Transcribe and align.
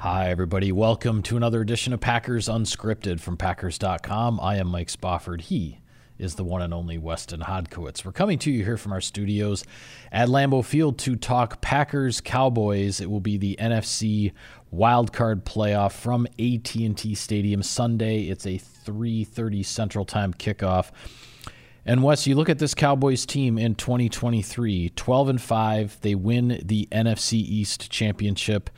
Hi, 0.00 0.30
everybody. 0.30 0.72
Welcome 0.72 1.22
to 1.24 1.36
another 1.36 1.60
edition 1.60 1.92
of 1.92 2.00
Packers 2.00 2.48
Unscripted 2.48 3.20
from 3.20 3.36
Packers.com. 3.36 4.40
I 4.40 4.56
am 4.56 4.68
Mike 4.68 4.88
Spofford. 4.88 5.42
He 5.42 5.80
is 6.18 6.36
the 6.36 6.42
one 6.42 6.62
and 6.62 6.72
only 6.72 6.96
Weston 6.96 7.40
Hodkiewicz. 7.40 8.02
We're 8.02 8.12
coming 8.12 8.38
to 8.38 8.50
you 8.50 8.64
here 8.64 8.78
from 8.78 8.92
our 8.92 9.02
studios 9.02 9.62
at 10.10 10.28
Lambeau 10.28 10.64
Field 10.64 10.98
to 11.00 11.16
talk 11.16 11.60
Packers 11.60 12.22
Cowboys. 12.22 13.02
It 13.02 13.10
will 13.10 13.20
be 13.20 13.36
the 13.36 13.58
NFC 13.60 14.32
wildcard 14.74 15.42
playoff 15.42 15.92
from 15.92 16.26
AT&T 16.38 17.14
Stadium 17.14 17.62
Sunday. 17.62 18.22
It's 18.22 18.46
a 18.46 18.56
3:30 18.56 19.62
Central 19.62 20.06
Time 20.06 20.32
kickoff. 20.32 20.92
And 21.84 22.02
Wes, 22.02 22.26
you 22.26 22.36
look 22.36 22.48
at 22.48 22.58
this 22.58 22.74
Cowboys 22.74 23.26
team 23.26 23.58
in 23.58 23.74
2023, 23.74 24.92
12 24.96 25.28
and 25.28 25.40
5, 25.42 25.98
they 26.00 26.14
win 26.14 26.62
the 26.64 26.88
NFC 26.90 27.34
East 27.34 27.90
championship 27.90 28.70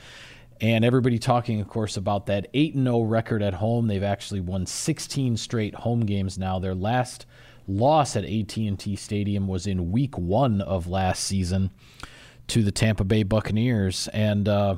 and 0.62 0.84
everybody 0.84 1.18
talking, 1.18 1.60
of 1.60 1.66
course, 1.66 1.96
about 1.96 2.26
that 2.26 2.46
8 2.54 2.74
0 2.74 3.00
record 3.02 3.42
at 3.42 3.54
home. 3.54 3.88
They've 3.88 4.02
actually 4.02 4.40
won 4.40 4.64
16 4.64 5.36
straight 5.36 5.74
home 5.74 6.06
games 6.06 6.38
now. 6.38 6.60
Their 6.60 6.74
last 6.74 7.26
loss 7.66 8.14
at 8.14 8.24
AT&T 8.24 8.96
Stadium 8.96 9.48
was 9.48 9.66
in 9.66 9.90
week 9.90 10.16
one 10.16 10.60
of 10.60 10.86
last 10.86 11.24
season 11.24 11.72
to 12.46 12.62
the 12.62 12.70
Tampa 12.70 13.02
Bay 13.02 13.24
Buccaneers. 13.24 14.06
And 14.12 14.48
uh, 14.48 14.76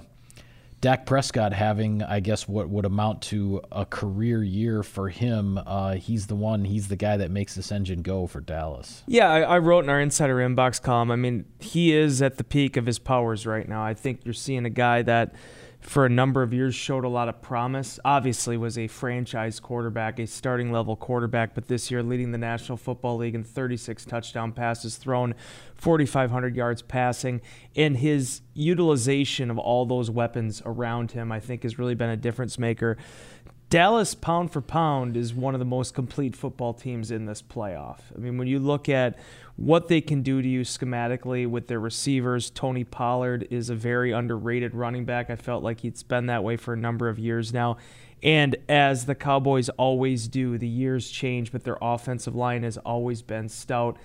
Dak 0.81 1.05
Prescott 1.05 1.53
having, 1.53 2.03
I 2.03 2.21
guess, 2.21 2.49
what 2.49 2.71
would 2.71 2.87
amount 2.87 3.21
to 3.23 3.61
a 3.71 3.85
career 3.85 4.43
year 4.43 4.83
for 4.83 5.11
him. 5.11 5.59
Uh, 5.67 5.97
he's 5.97 6.29
the 6.29 6.35
one, 6.35 6.65
he's 6.65 6.89
the 6.89 6.97
guy 6.97 7.19
that 7.19 7.31
makes 7.31 7.55
this 7.55 7.71
engine 7.71 8.01
go 8.01 8.27
for 8.27 8.41
Dallas. 8.41 9.03
Yeah, 9.07 9.29
I, 9.29 9.41
I, 9.41 9.59
wrote 9.59 9.85
in 9.85 9.91
our 9.91 10.01
Insider 10.01 10.37
Inbox 10.37 10.81
column. 10.81 11.11
I 11.11 11.17
mean, 11.17 11.45
he 11.59 11.93
is 11.93 12.23
at 12.23 12.39
the 12.39 12.45
peak 12.45 12.79
of 12.79 12.87
his 12.87 12.99
powers 12.99 13.47
right 13.47 13.69
now. 13.69 13.85
I 13.85 13.93
think 13.93 14.21
you're 14.25 14.33
seeing 14.33 14.65
a 14.65 14.71
guy 14.71 15.03
that 15.03 15.35
for 15.85 16.07
a 16.07 16.09
number 16.09 16.43
of 16.43 16.55
years 16.55 16.75
showed 16.75 17.05
a 17.05 17.09
lot 17.09 17.29
of 17.29 17.43
promise. 17.43 18.01
Obviously, 18.07 18.57
was 18.57 18.79
a 18.79 18.87
franchise 18.87 19.61
quarterback, 19.61 20.19
a 20.19 20.27
starting 20.27 20.73
level 20.73 20.97
quarterback, 20.97 21.55
but 21.55 21.69
this 21.69 21.91
year 21.91 22.03
leading 22.03 22.33
the 22.33 22.39
National 22.39 22.79
Football 22.79 23.19
League 23.19 23.35
in 23.35 23.45
36 23.45 24.07
touchdown 24.07 24.51
passes 24.51 24.97
thrown, 24.97 25.35
4,500 25.75 26.57
yards 26.57 26.81
passing, 26.81 27.43
and 27.77 27.99
his 27.99 28.41
utilization 28.55 29.51
of 29.51 29.59
all 29.59 29.85
those 29.85 30.11
weapons 30.11 30.63
around 30.65 31.11
him, 31.11 31.31
I 31.31 31.39
think, 31.39 31.65
has 31.65 31.79
really 31.79 31.95
been 31.95 32.11
a 32.11 32.17
difference 32.17 32.59
maker. 32.59 32.97
Dallas, 33.75 34.15
pound 34.15 34.53
for 34.53 34.61
pound, 34.61 35.17
is 35.17 35.35
one 35.35 35.53
of 35.53 35.59
the 35.59 35.65
most 35.65 35.95
complete 35.95 36.37
football 36.37 36.73
teams 36.75 37.11
in 37.11 37.27
this 37.27 37.43
playoff. 37.43 37.99
I 38.15 38.21
mean, 38.21 38.39
when 38.39 38.47
you 38.47 38.61
look 38.61 38.89
at 38.89 39.19
what 39.57 39.89
they 39.89 40.01
can 40.01 40.23
do 40.23 40.41
to 40.41 40.47
you 40.47 40.61
schematically 40.61 41.45
with 41.45 41.67
their 41.67 41.81
receivers. 41.81 42.51
Tony 42.51 42.85
Pollard 42.85 43.49
is 43.51 43.71
a 43.71 43.75
very 43.75 44.13
underrated 44.13 44.77
running 44.77 45.05
back. 45.05 45.29
I 45.29 45.35
felt 45.35 45.65
like 45.65 45.81
he's 45.81 46.05
been 46.05 46.27
that 46.27 46.45
way 46.45 46.57
for 46.57 46.73
a 46.73 46.77
number 46.77 47.09
of 47.09 47.19
years 47.19 47.53
now. 47.53 47.79
And 48.23 48.55
as 48.69 49.07
the 49.07 49.17
Cowboys 49.17 49.71
always 49.71 50.29
do, 50.29 50.57
the 50.57 50.69
years 50.69 51.11
change, 51.11 51.51
but 51.51 51.65
their 51.65 51.79
offensive 51.83 52.37
line 52.37 52.63
has 52.63 52.79
always 52.79 53.23
been 53.23 53.49
stout. 53.49 53.97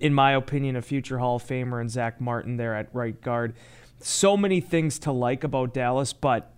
In 0.00 0.12
my 0.12 0.32
opinion, 0.32 0.74
a 0.74 0.82
future 0.82 1.20
Hall 1.20 1.36
of 1.36 1.44
Famer 1.44 1.80
and 1.80 1.88
Zack 1.88 2.20
Martin 2.20 2.56
there 2.56 2.74
at 2.74 2.92
right 2.92 3.20
guard. 3.20 3.54
So 4.00 4.36
many 4.36 4.60
things 4.60 4.98
to 4.98 5.12
like 5.12 5.44
about 5.44 5.72
Dallas, 5.72 6.12
but 6.12 6.50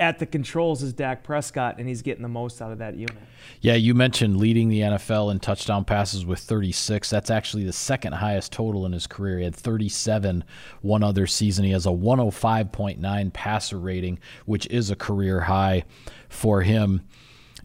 at 0.00 0.18
the 0.18 0.26
controls 0.26 0.82
is 0.82 0.94
Dak 0.94 1.22
Prescott, 1.22 1.76
and 1.78 1.86
he's 1.86 2.00
getting 2.00 2.22
the 2.22 2.28
most 2.28 2.62
out 2.62 2.72
of 2.72 2.78
that 2.78 2.96
unit. 2.96 3.16
Yeah, 3.60 3.74
you 3.74 3.94
mentioned 3.94 4.38
leading 4.38 4.68
the 4.68 4.80
NFL 4.80 5.30
in 5.30 5.38
touchdown 5.38 5.84
passes 5.84 6.24
with 6.24 6.38
36. 6.38 7.10
That's 7.10 7.30
actually 7.30 7.64
the 7.64 7.72
second 7.72 8.14
highest 8.14 8.50
total 8.50 8.86
in 8.86 8.92
his 8.92 9.06
career. 9.06 9.38
He 9.38 9.44
had 9.44 9.54
37 9.54 10.42
one 10.80 11.02
other 11.02 11.26
season. 11.26 11.66
He 11.66 11.72
has 11.72 11.84
a 11.84 11.90
105.9 11.90 13.32
passer 13.34 13.78
rating, 13.78 14.18
which 14.46 14.66
is 14.68 14.90
a 14.90 14.96
career 14.96 15.42
high 15.42 15.84
for 16.30 16.62
him. 16.62 17.02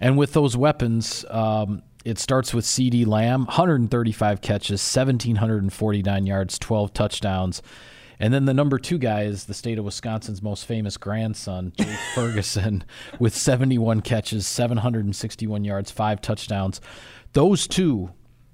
And 0.01 0.17
with 0.17 0.33
those 0.33 0.57
weapons, 0.57 1.23
um, 1.29 1.83
it 2.03 2.19
starts 2.19 2.53
with 2.53 2.65
CeeDee 2.65 3.07
Lamb, 3.07 3.45
135 3.45 4.41
catches, 4.41 4.81
1,749 4.81 6.25
yards, 6.25 6.59
12 6.59 6.93
touchdowns. 6.93 7.61
And 8.19 8.33
then 8.33 8.45
the 8.45 8.53
number 8.53 8.77
two 8.77 8.97
guy 8.97 9.23
is 9.23 9.45
the 9.45 9.53
state 9.53 9.77
of 9.77 9.85
Wisconsin's 9.85 10.41
most 10.41 10.65
famous 10.65 10.97
grandson, 10.97 11.73
Jake 11.77 11.87
Ferguson, 12.15 12.83
with 13.19 13.35
71 13.35 14.01
catches, 14.01 14.47
761 14.47 15.63
yards, 15.63 15.91
five 15.91 16.21
touchdowns. 16.21 16.81
Those 17.33 17.67
two 17.67 18.11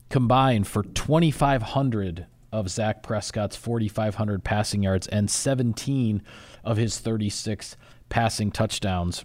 combined 0.09 0.67
for 0.67 0.83
2,500 0.83 2.27
of 2.51 2.73
Dak 2.73 3.01
Prescott's 3.01 3.55
4,500 3.55 4.43
passing 4.43 4.83
yards 4.83 5.07
and 5.07 5.29
17 5.29 6.21
of 6.63 6.77
his 6.77 6.99
36 6.99 7.77
passing 8.09 8.51
touchdowns. 8.51 9.23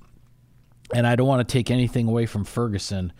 And 0.95 1.07
I 1.07 1.17
don't 1.17 1.27
want 1.27 1.47
to 1.47 1.53
take 1.53 1.71
anything 1.71 2.07
away 2.09 2.27
from 2.27 2.45
Ferguson 2.45 3.13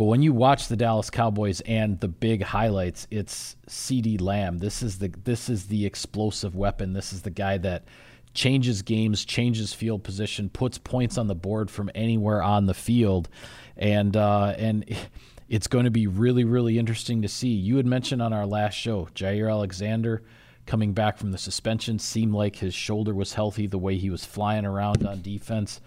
but 0.00 0.06
when 0.06 0.22
you 0.22 0.32
watch 0.32 0.68
the 0.68 0.78
Dallas 0.78 1.10
Cowboys 1.10 1.60
and 1.60 2.00
the 2.00 2.08
big 2.08 2.42
highlights, 2.42 3.06
it's 3.10 3.56
CeeDee 3.68 4.18
Lamb. 4.18 4.56
This 4.56 4.82
is 4.82 4.98
the 4.98 5.08
this 5.24 5.50
is 5.50 5.66
the 5.66 5.84
explosive 5.84 6.56
weapon. 6.56 6.94
This 6.94 7.12
is 7.12 7.20
the 7.20 7.28
guy 7.28 7.58
that 7.58 7.84
changes 8.32 8.80
games, 8.80 9.26
changes 9.26 9.74
field 9.74 10.02
position, 10.02 10.48
puts 10.48 10.78
points 10.78 11.18
on 11.18 11.26
the 11.26 11.34
board 11.34 11.70
from 11.70 11.90
anywhere 11.94 12.42
on 12.42 12.64
the 12.64 12.72
field, 12.72 13.28
and 13.76 14.16
uh, 14.16 14.54
and 14.56 14.86
it's 15.50 15.66
going 15.66 15.84
to 15.84 15.90
be 15.90 16.06
really 16.06 16.44
really 16.44 16.78
interesting 16.78 17.20
to 17.20 17.28
see. 17.28 17.48
You 17.48 17.76
had 17.76 17.84
mentioned 17.84 18.22
on 18.22 18.32
our 18.32 18.46
last 18.46 18.76
show, 18.76 19.06
Jaire 19.14 19.50
Alexander 19.50 20.22
coming 20.64 20.94
back 20.94 21.18
from 21.18 21.30
the 21.30 21.36
suspension 21.36 21.98
seemed 21.98 22.32
like 22.32 22.56
his 22.56 22.72
shoulder 22.72 23.12
was 23.12 23.34
healthy. 23.34 23.66
The 23.66 23.76
way 23.76 23.98
he 23.98 24.08
was 24.08 24.24
flying 24.24 24.64
around 24.64 25.06
on 25.06 25.20
defense. 25.20 25.78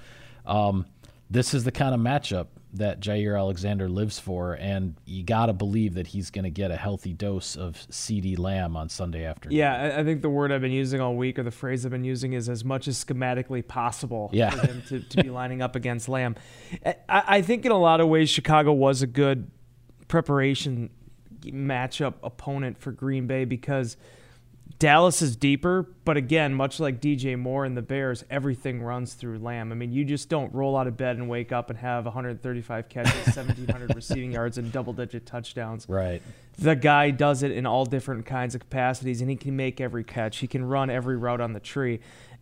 Um, 0.45 0.85
this 1.31 1.55
is 1.55 1.63
the 1.63 1.71
kind 1.71 1.95
of 1.95 1.99
matchup 1.99 2.45
that 2.73 2.99
Jaire 2.99 3.37
Alexander 3.37 3.87
lives 3.87 4.19
for, 4.19 4.53
and 4.53 4.95
you 5.05 5.23
got 5.23 5.45
to 5.45 5.53
believe 5.53 5.93
that 5.93 6.07
he's 6.07 6.31
going 6.31 6.43
to 6.43 6.49
get 6.49 6.71
a 6.71 6.75
healthy 6.75 7.13
dose 7.13 7.55
of 7.55 7.75
CeeDee 7.91 8.37
Lamb 8.37 8.75
on 8.75 8.89
Sunday 8.89 9.25
afternoon. 9.25 9.57
Yeah, 9.57 9.95
I 9.97 10.03
think 10.03 10.21
the 10.21 10.29
word 10.29 10.51
I've 10.51 10.61
been 10.61 10.71
using 10.71 10.99
all 10.99 11.15
week, 11.15 11.37
or 11.37 11.43
the 11.43 11.51
phrase 11.51 11.85
I've 11.85 11.91
been 11.91 12.03
using, 12.03 12.33
is 12.33 12.49
as 12.49 12.65
much 12.65 12.87
as 12.87 13.03
schematically 13.03 13.65
possible 13.65 14.29
yeah. 14.33 14.49
for 14.49 14.65
him 14.65 14.83
to, 14.89 14.99
to 15.01 15.23
be 15.23 15.29
lining 15.29 15.61
up 15.61 15.75
against 15.75 16.09
Lamb. 16.09 16.35
I, 16.85 16.95
I 17.07 17.41
think 17.41 17.65
in 17.65 17.71
a 17.71 17.79
lot 17.79 18.01
of 18.01 18.07
ways, 18.07 18.29
Chicago 18.29 18.73
was 18.73 19.01
a 19.01 19.07
good 19.07 19.51
preparation 20.07 20.89
matchup 21.41 22.15
opponent 22.23 22.79
for 22.79 22.91
Green 22.91 23.27
Bay 23.27 23.45
because– 23.45 23.97
Dallas 24.79 25.21
is 25.21 25.37
deeper, 25.37 25.87
but 26.03 26.17
again, 26.17 26.53
much 26.53 26.79
like 26.79 26.99
DJ 26.99 27.39
Moore 27.39 27.63
and 27.63 27.77
the 27.77 27.81
Bears, 27.81 28.25
everything 28.29 28.81
runs 28.81 29.13
through 29.13 29.39
Lamb. 29.39 29.71
I 29.71 29.75
mean, 29.75 29.93
you 29.93 30.03
just 30.03 30.27
don't 30.27 30.53
roll 30.53 30.75
out 30.75 30.87
of 30.87 30.97
bed 30.97 31.15
and 31.15 31.29
wake 31.29 31.53
up 31.53 31.69
and 31.69 31.79
have 31.79 32.03
135 32.03 32.89
catches, 32.89 33.13
1,700 33.35 33.95
receiving 33.95 34.33
yards, 34.33 34.57
and 34.57 34.71
double 34.73 34.91
digit 34.91 35.25
touchdowns. 35.25 35.87
Right. 35.87 36.21
The 36.57 36.75
guy 36.75 37.11
does 37.11 37.43
it 37.43 37.51
in 37.51 37.65
all 37.65 37.85
different 37.85 38.25
kinds 38.25 38.55
of 38.55 38.61
capacities, 38.61 39.21
and 39.21 39.29
he 39.29 39.37
can 39.37 39.55
make 39.55 39.79
every 39.79 40.03
catch. 40.03 40.39
He 40.39 40.47
can 40.47 40.65
run 40.65 40.89
every 40.89 41.15
route 41.15 41.39
on 41.39 41.53
the 41.53 41.61
tree. 41.61 42.01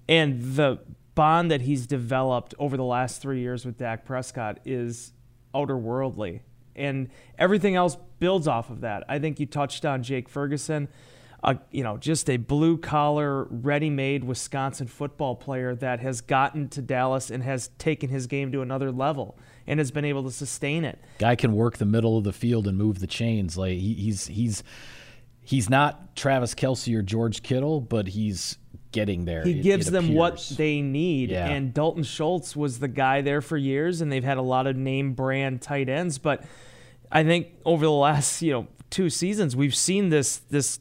And 0.09 0.55
the 0.55 0.79
bond 1.13 1.51
that 1.51 1.61
he's 1.61 1.85
developed 1.85 2.55
over 2.57 2.75
the 2.75 2.83
last 2.83 3.21
three 3.21 3.41
years 3.41 3.65
with 3.65 3.77
Dak 3.77 4.03
Prescott 4.03 4.59
is 4.65 5.13
outerworldly. 5.53 6.41
And 6.75 7.09
everything 7.37 7.75
else 7.75 7.97
builds 8.19 8.47
off 8.47 8.69
of 8.69 8.81
that. 8.81 9.03
I 9.07 9.19
think 9.19 9.39
you 9.39 9.45
touched 9.45 9.85
on 9.85 10.03
Jake 10.03 10.29
Ferguson, 10.29 10.87
uh, 11.43 11.55
you 11.71 11.83
know, 11.83 11.97
just 11.97 12.29
a 12.29 12.37
blue 12.37 12.77
collar, 12.77 13.45
ready 13.45 13.89
made 13.89 14.23
Wisconsin 14.23 14.87
football 14.87 15.35
player 15.35 15.75
that 15.75 15.99
has 15.99 16.21
gotten 16.21 16.69
to 16.69 16.81
Dallas 16.81 17.31
and 17.31 17.43
has 17.43 17.69
taken 17.79 18.09
his 18.09 18.27
game 18.27 18.51
to 18.51 18.61
another 18.61 18.91
level 18.91 19.37
and 19.65 19.79
has 19.79 19.89
been 19.89 20.05
able 20.05 20.23
to 20.23 20.31
sustain 20.31 20.85
it. 20.85 20.99
Guy 21.17 21.35
can 21.35 21.53
work 21.53 21.77
the 21.77 21.85
middle 21.85 22.17
of 22.17 22.23
the 22.23 22.33
field 22.33 22.67
and 22.67 22.77
move 22.77 22.99
the 22.99 23.07
chains. 23.07 23.57
Like 23.57 23.77
he, 23.77 23.95
he's 23.95 24.27
he's 24.27 24.63
he's 25.41 25.69
not 25.69 26.15
Travis 26.15 26.53
Kelce 26.53 26.95
or 26.95 27.01
George 27.01 27.41
Kittle, 27.41 27.81
but 27.81 28.07
he's 28.07 28.57
getting 28.91 29.25
there. 29.25 29.43
He 29.43 29.59
it, 29.59 29.63
gives 29.63 29.87
it 29.87 29.91
them 29.91 30.13
what 30.13 30.51
they 30.57 30.81
need. 30.81 31.31
Yeah. 31.31 31.47
And 31.47 31.73
Dalton 31.73 32.03
Schultz 32.03 32.55
was 32.55 32.79
the 32.79 32.87
guy 32.87 33.21
there 33.21 33.41
for 33.41 33.57
years, 33.57 34.01
and 34.01 34.11
they've 34.11 34.23
had 34.23 34.37
a 34.37 34.43
lot 34.43 34.67
of 34.67 34.75
name 34.75 35.13
brand 35.13 35.61
tight 35.63 35.89
ends. 35.89 36.19
But 36.19 36.43
I 37.11 37.23
think 37.23 37.47
over 37.65 37.83
the 37.83 37.91
last 37.91 38.43
you 38.43 38.51
know 38.51 38.67
two 38.91 39.09
seasons, 39.09 39.55
we've 39.55 39.75
seen 39.75 40.09
this 40.09 40.37
this 40.37 40.79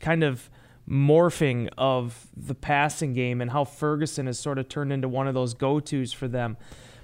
kind 0.00 0.22
of 0.22 0.50
morphing 0.88 1.68
of 1.78 2.26
the 2.36 2.54
passing 2.54 3.14
game 3.14 3.40
and 3.40 3.50
how 3.50 3.64
Ferguson 3.64 4.26
has 4.26 4.38
sort 4.38 4.58
of 4.58 4.68
turned 4.68 4.92
into 4.92 5.08
one 5.08 5.26
of 5.26 5.34
those 5.34 5.54
go 5.54 5.80
tos 5.80 6.12
for 6.12 6.28
them. 6.28 6.56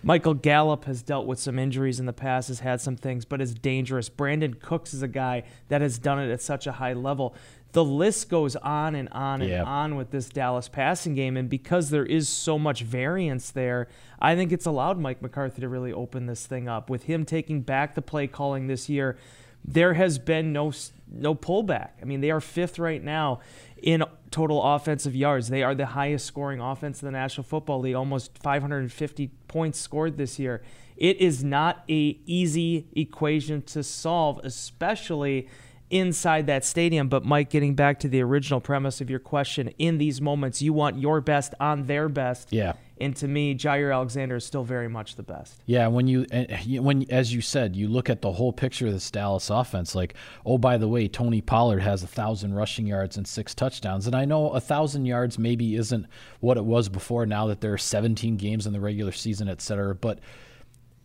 Michael 0.02 0.32
Gallup 0.34 0.86
has 0.86 1.02
dealt 1.02 1.26
with 1.26 1.38
some 1.38 1.58
injuries 1.58 2.00
in 2.00 2.06
the 2.06 2.12
past, 2.14 2.48
has 2.48 2.60
had 2.60 2.80
some 2.80 2.96
things, 2.96 3.26
but 3.26 3.40
is 3.40 3.52
dangerous. 3.54 4.08
Brandin 4.08 4.58
Cooks 4.58 4.94
is 4.94 5.02
a 5.02 5.08
guy 5.08 5.42
that 5.68 5.82
has 5.82 5.98
done 5.98 6.18
it 6.18 6.30
at 6.32 6.40
such 6.40 6.66
a 6.66 6.72
high 6.72 6.94
level. 6.94 7.34
The 7.72 7.84
list 7.84 8.30
goes 8.30 8.56
on 8.56 8.94
and 8.94 9.08
on 9.10 9.42
and 9.42 9.50
Yep. 9.50 9.66
on 9.66 9.96
with 9.96 10.10
this 10.10 10.28
Dallas 10.30 10.68
passing 10.68 11.14
game. 11.14 11.36
And 11.36 11.48
because 11.50 11.90
there 11.90 12.06
is 12.06 12.28
so 12.30 12.58
much 12.58 12.82
variance 12.82 13.50
there, 13.50 13.88
I 14.18 14.34
think 14.34 14.52
it's 14.52 14.66
allowed 14.66 14.98
Mike 14.98 15.20
McCarthy 15.20 15.60
to 15.60 15.68
really 15.68 15.92
open 15.92 16.24
this 16.26 16.46
thing 16.46 16.66
up. 16.66 16.88
With 16.88 17.04
him 17.04 17.24
taking 17.26 17.60
back 17.60 17.94
the 17.94 18.02
play 18.02 18.26
calling 18.26 18.66
this 18.68 18.88
year, 18.88 19.18
there 19.64 19.94
has 19.94 20.18
been 20.18 20.52
no 20.52 20.72
no 21.12 21.34
pullback. 21.34 21.90
I 22.00 22.04
mean, 22.04 22.20
they 22.20 22.30
are 22.30 22.40
fifth 22.40 22.78
right 22.78 23.02
now 23.02 23.40
in 23.82 24.04
total 24.30 24.62
offensive 24.62 25.14
yards. 25.16 25.48
They 25.48 25.62
are 25.62 25.74
the 25.74 25.86
highest 25.86 26.26
scoring 26.26 26.60
offense 26.60 27.02
in 27.02 27.06
the 27.06 27.12
National 27.12 27.44
Football 27.44 27.80
League, 27.80 27.94
almost 27.94 28.38
550 28.38 29.28
points 29.48 29.80
scored 29.80 30.16
this 30.16 30.38
year. 30.38 30.62
It 30.96 31.16
is 31.16 31.42
not 31.42 31.82
a 31.88 32.18
easy 32.26 32.86
equation 32.94 33.62
to 33.62 33.82
solve, 33.82 34.40
especially 34.44 35.48
inside 35.90 36.46
that 36.46 36.64
stadium. 36.64 37.08
But 37.08 37.24
Mike, 37.24 37.50
getting 37.50 37.74
back 37.74 38.00
to 38.00 38.08
the 38.08 38.22
original 38.22 38.60
premise 38.60 39.00
of 39.00 39.10
your 39.10 39.18
question, 39.18 39.68
in 39.78 39.98
these 39.98 40.20
moments, 40.20 40.62
you 40.62 40.72
want 40.72 40.98
your 40.98 41.20
best 41.20 41.54
on 41.60 41.86
their 41.86 42.08
best. 42.08 42.52
Yeah. 42.52 42.74
And 43.00 43.16
to 43.16 43.26
me, 43.26 43.54
Jaire 43.54 43.94
Alexander 43.94 44.36
is 44.36 44.44
still 44.44 44.62
very 44.62 44.88
much 44.88 45.16
the 45.16 45.22
best. 45.22 45.62
Yeah, 45.64 45.86
when 45.86 46.06
you 46.06 46.26
eh, 46.30 46.44
eh, 46.50 46.78
when 46.78 47.10
as 47.10 47.32
you 47.32 47.40
said, 47.40 47.74
you 47.74 47.88
look 47.88 48.10
at 48.10 48.20
the 48.20 48.30
whole 48.30 48.52
picture 48.52 48.88
of 48.88 48.92
this 48.92 49.10
Dallas 49.10 49.48
offense. 49.48 49.94
Like, 49.94 50.14
oh, 50.44 50.58
by 50.58 50.76
the 50.76 50.86
way, 50.86 51.08
Tony 51.08 51.40
Pollard 51.40 51.80
has 51.80 52.02
a 52.02 52.06
thousand 52.06 52.52
rushing 52.52 52.86
yards 52.86 53.16
and 53.16 53.26
six 53.26 53.54
touchdowns, 53.54 54.06
and 54.06 54.14
I 54.14 54.26
know 54.26 54.50
a 54.50 54.60
thousand 54.60 55.06
yards 55.06 55.38
maybe 55.38 55.76
isn't 55.76 56.06
what 56.40 56.58
it 56.58 56.64
was 56.64 56.90
before. 56.90 57.24
Now 57.24 57.46
that 57.46 57.62
there 57.62 57.72
are 57.72 57.78
17 57.78 58.36
games 58.36 58.66
in 58.66 58.74
the 58.74 58.80
regular 58.80 59.12
season, 59.12 59.48
et 59.48 59.62
cetera, 59.62 59.94
but 59.94 60.18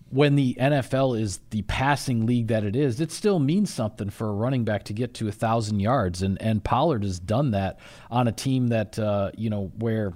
when 0.10 0.36
the 0.36 0.56
NFL 0.56 1.19
is 1.19 1.40
the 1.50 1.63
passing 1.63 2.25
league 2.25 2.48
that 2.48 2.63
it 2.63 2.75
is, 2.75 3.02
it 3.02 3.12
still 3.12 3.40
means 3.40 3.74
something 3.74 4.10
for 4.10 4.30
a 4.30 4.34
running 4.34 4.63
back 4.63 4.84
to 4.86 4.94
get 4.94 5.13
to 5.16 5.28
a 5.28 5.31
thousand 5.31 5.80
yards, 5.80 6.22
and 6.22 6.42
and 6.42 6.63
Pollard 6.63 7.04
has 7.04 7.19
done 7.19 7.52
that 7.52 7.80
on 8.12 8.28
a 8.28 8.31
team 8.31 8.68
that 8.68 8.98
uh, 9.00 9.31
you 9.38 9.50
know 9.50 9.72
where. 9.78 10.13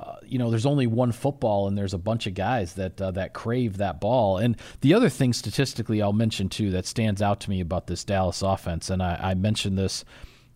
Uh, 0.00 0.14
you 0.24 0.38
know, 0.38 0.48
there's 0.48 0.64
only 0.64 0.86
one 0.86 1.10
football, 1.10 1.66
and 1.66 1.76
there's 1.76 1.92
a 1.92 1.98
bunch 1.98 2.28
of 2.28 2.34
guys 2.34 2.74
that 2.74 3.00
uh, 3.02 3.10
that 3.10 3.32
crave 3.32 3.78
that 3.78 4.00
ball. 4.00 4.38
And 4.38 4.56
the 4.80 4.94
other 4.94 5.08
thing, 5.08 5.32
statistically, 5.32 6.00
I'll 6.00 6.12
mention 6.12 6.48
too 6.48 6.70
that 6.70 6.86
stands 6.86 7.20
out 7.20 7.40
to 7.40 7.50
me 7.50 7.60
about 7.60 7.88
this 7.88 8.04
Dallas 8.04 8.40
offense, 8.40 8.90
and 8.90 9.02
I, 9.02 9.18
I 9.20 9.34
mentioned 9.34 9.76
this, 9.76 10.04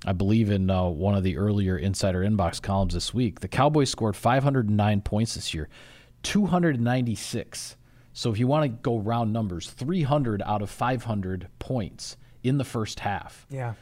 I 0.06 0.12
believe, 0.12 0.48
in 0.48 0.70
uh, 0.70 0.84
one 0.84 1.16
of 1.16 1.24
the 1.24 1.38
earlier 1.38 1.76
Insider 1.76 2.20
Inbox 2.20 2.62
columns 2.62 2.94
this 2.94 3.12
week. 3.12 3.40
The 3.40 3.48
Cowboys 3.48 3.90
scored 3.90 4.14
509 4.14 5.00
points 5.00 5.34
this 5.34 5.52
year, 5.52 5.68
296. 6.22 7.76
So 8.12 8.30
if 8.30 8.38
you 8.38 8.46
want 8.46 8.64
to 8.64 8.68
go 8.68 8.98
round 8.98 9.32
numbers, 9.32 9.70
300 9.70 10.42
out 10.42 10.62
of 10.62 10.70
500 10.70 11.48
points 11.58 12.16
in 12.42 12.58
the 12.58 12.64
first 12.64 13.00
half. 13.00 13.46
Yeah. 13.50 13.74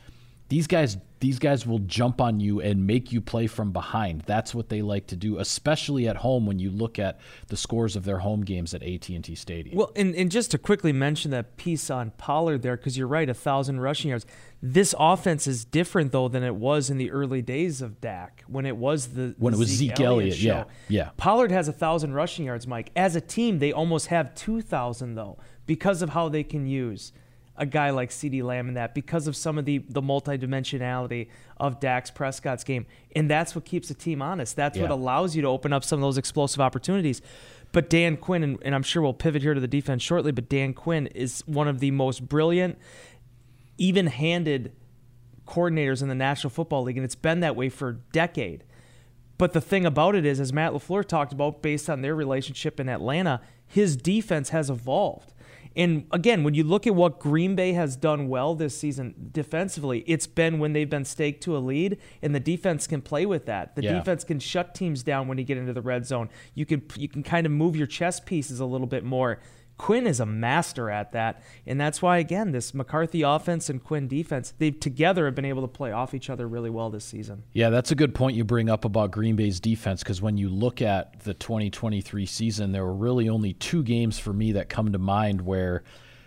These 0.51 0.67
guys 0.67 0.99
these 1.21 1.39
guys 1.39 1.67
will 1.67 1.81
jump 1.81 2.19
on 2.21 2.41
you 2.41 2.61
and 2.63 2.87
make 2.87 3.13
you 3.13 3.21
play 3.21 3.47
from 3.47 3.73
behind. 3.73 4.23
That's 4.23 4.55
what 4.55 4.71
they 4.71 4.81
like 4.81 5.07
to 5.09 5.17
do, 5.17 5.39
especially 5.39 6.09
at 6.09 6.17
home 6.17 6.47
when 6.47 6.59
you 6.59 6.71
look 6.71 6.99
at 6.99 7.21
the 7.49 7.59
scores 7.59 7.95
of 7.95 8.05
their 8.05 8.19
home 8.19 8.41
games 8.41 8.73
at 8.73 8.83
AT&T 8.83 9.35
Stadium. 9.35 9.77
Well, 9.77 9.93
and, 9.95 10.15
and 10.15 10.31
just 10.31 10.51
to 10.53 10.59
quickly 10.59 10.93
mention 10.95 11.31
that 11.33 11.59
piece 11.59 11.91
on 11.91 12.13
Pollard 12.13 12.63
there, 12.63 12.75
because 12.75 12.97
you're 12.97 13.07
right, 13.07 13.29
a 13.29 13.35
thousand 13.35 13.81
rushing 13.81 14.09
yards. 14.09 14.25
This 14.63 14.95
offense 14.99 15.47
is 15.47 15.65
different 15.67 16.11
though 16.11 16.29
than 16.29 16.43
it 16.43 16.55
was 16.55 16.89
in 16.89 16.97
the 16.97 17.11
early 17.11 17.43
days 17.43 17.83
of 17.83 18.01
Dak 18.01 18.43
when 18.47 18.65
it 18.65 18.77
was 18.79 19.09
the 19.09 19.35
When 19.39 19.53
the 19.53 19.59
it 19.59 19.61
was 19.61 19.69
Zeke 19.69 20.01
Elliott, 20.01 20.37
show. 20.37 20.47
yeah, 20.47 20.65
yeah. 20.89 21.11
Pollard 21.19 21.51
has 21.51 21.69
a 21.69 21.73
thousand 21.73 22.15
rushing 22.15 22.47
yards, 22.47 22.67
Mike. 22.67 22.91
As 22.97 23.15
a 23.15 23.21
team, 23.21 23.59
they 23.59 23.73
almost 23.73 24.07
have 24.07 24.35
two 24.35 24.63
thousand 24.63 25.17
though, 25.17 25.39
because 25.67 26.01
of 26.01 26.11
how 26.11 26.31
they 26.31 26.43
can 26.45 26.67
use 26.67 27.13
a 27.61 27.67
guy 27.67 27.91
like 27.91 28.11
CeeDee 28.11 28.43
Lamb 28.43 28.69
in 28.69 28.75
that, 28.75 28.95
because 28.95 29.29
of 29.29 29.37
some 29.37 29.59
of 29.59 29.67
the 29.67 29.79
the 29.79 30.03
multidimensionality 30.03 31.29
of 31.59 31.79
Dak's 31.79 32.11
Prescott's 32.11 32.65
game, 32.65 32.87
and 33.15 33.31
that's 33.31 33.55
what 33.55 33.65
keeps 33.65 33.89
the 33.89 33.95
team 33.95 34.23
honest. 34.23 34.57
That's 34.57 34.79
what 34.79 34.91
allows 34.91 35.37
you 35.37 35.43
to 35.43 35.49
open 35.49 35.73
up 35.73 35.85
some 35.85 35.99
of 35.99 36.03
those 36.03 36.19
explosive 36.19 36.61
opportunities. 36.61 37.23
But 37.73 37.89
Dan 37.89 38.17
Quinn, 38.17 38.43
and, 38.43 38.59
and 38.63 38.75
I'm 38.75 38.83
sure 38.83 39.01
we'll 39.03 39.15
pivot 39.15 39.43
here 39.43 39.55
to 39.55 39.61
the 39.61 39.69
defense 39.69 40.03
shortly, 40.03 40.33
but 40.33 40.49
Dan 40.49 40.75
Quinn 40.75 41.07
is 41.09 41.45
one 41.47 41.69
of 41.69 41.79
the 41.79 41.93
most 41.93 42.29
brilliant, 42.29 42.79
even 43.79 44.09
handed 44.09 44.73
coordinators 45.47 46.03
in 46.03 46.09
the 46.09 46.15
National 46.15 46.51
Football 46.51 46.85
League, 46.85 46.97
and 46.97 47.05
it's 47.05 47.15
been 47.15 47.41
that 47.41 47.55
way 47.55 47.69
for 47.69 47.89
a 47.91 47.95
decade. 48.13 48.65
But 49.39 49.53
the 49.53 49.61
thing 49.61 49.87
about 49.87 50.15
it 50.15 50.27
is, 50.27 50.41
as 50.41 50.53
Matt 50.53 50.73
LaFleur 50.73 51.05
talked 51.05 51.33
about, 51.33 51.63
based 51.63 51.89
on 51.89 52.03
their 52.03 52.15
relationship 52.15 52.81
in 52.81 52.89
Atlanta, 52.89 53.41
his 53.67 53.97
defense 53.97 54.49
has 54.49 54.69
evolved. 54.69 55.33
And 55.77 56.07
again, 56.11 56.43
when 56.43 56.55
you 56.55 56.65
look 56.65 56.87
at 56.87 56.95
what 56.95 57.21
Green 57.21 57.55
Bay 57.55 57.73
has 57.75 57.95
done 57.97 58.29
well 58.29 58.55
this 58.55 58.77
season 58.77 59.31
defensively, 59.33 60.03
it's 60.07 60.27
been 60.27 60.59
when 60.59 60.73
they've 60.73 60.91
been 60.91 61.05
staked 61.05 61.43
to 61.45 61.57
a 61.57 61.59
lead, 61.59 61.99
and 62.23 62.35
the 62.35 62.41
defense 62.41 62.87
can 62.87 63.01
play 63.01 63.25
with 63.25 63.47
that. 63.47 63.77
The 63.77 63.83
Yeah. 63.85 63.93
defense 63.99 64.25
can 64.25 64.41
shut 64.41 64.75
teams 64.75 65.03
down 65.03 65.29
when 65.29 65.39
you 65.39 65.45
get 65.45 65.59
into 65.59 65.73
the 65.73 65.83
red 65.83 66.07
zone. 66.07 66.29
You 66.55 66.67
can 66.67 66.83
you 66.97 67.09
can 67.09 67.23
kind 67.23 67.47
of 67.47 67.53
move 67.53 67.77
your 67.77 67.87
chess 67.87 68.19
pieces 68.21 68.59
a 68.61 68.65
little 68.67 68.87
bit 68.89 69.05
more. 69.05 69.39
Quinn 69.81 70.07
is 70.07 70.21
a 70.21 70.27
master 70.27 70.91
at 70.91 71.13
that, 71.13 71.43
and 71.67 71.81
that's 71.81 72.03
why 72.03 72.19
again 72.19 72.53
this 72.53 72.75
McCarthy 72.75 73.23
offense 73.23 73.71
and 73.71 73.83
Quinn 73.83 74.09
defense 74.09 74.53
they 74.59 74.71
together 74.71 75.25
have 75.25 75.35
been 75.35 75.47
able 75.47 75.63
to 75.63 75.69
play 75.69 75.91
off 75.91 76.13
each 76.13 76.29
other 76.29 76.47
really 76.47 76.69
well 76.69 76.91
this 76.91 77.03
season. 77.03 77.45
Yeah, 77.55 77.71
that's 77.71 77.91
a 77.91 77.95
good 77.95 78.15
point 78.15 78.37
you 78.37 78.45
bring 78.45 78.69
up 78.69 78.85
about 78.85 79.11
Green 79.11 79.37
Bay's 79.37 79.59
defense 79.59 80.03
because 80.03 80.21
when 80.21 80.37
you 80.37 80.51
look 80.51 80.83
at 80.83 81.21
the 81.21 81.33
2023 81.33 82.27
season, 82.27 82.73
there 82.73 82.85
were 82.85 82.93
really 82.93 83.31
only 83.31 83.55
two 83.55 83.83
games 83.83 84.19
for 84.19 84.35
me 84.35 84.53
that 84.53 84.69
come 84.69 84.93
to 84.93 84.99
mind 84.99 85.41
where 85.41 85.83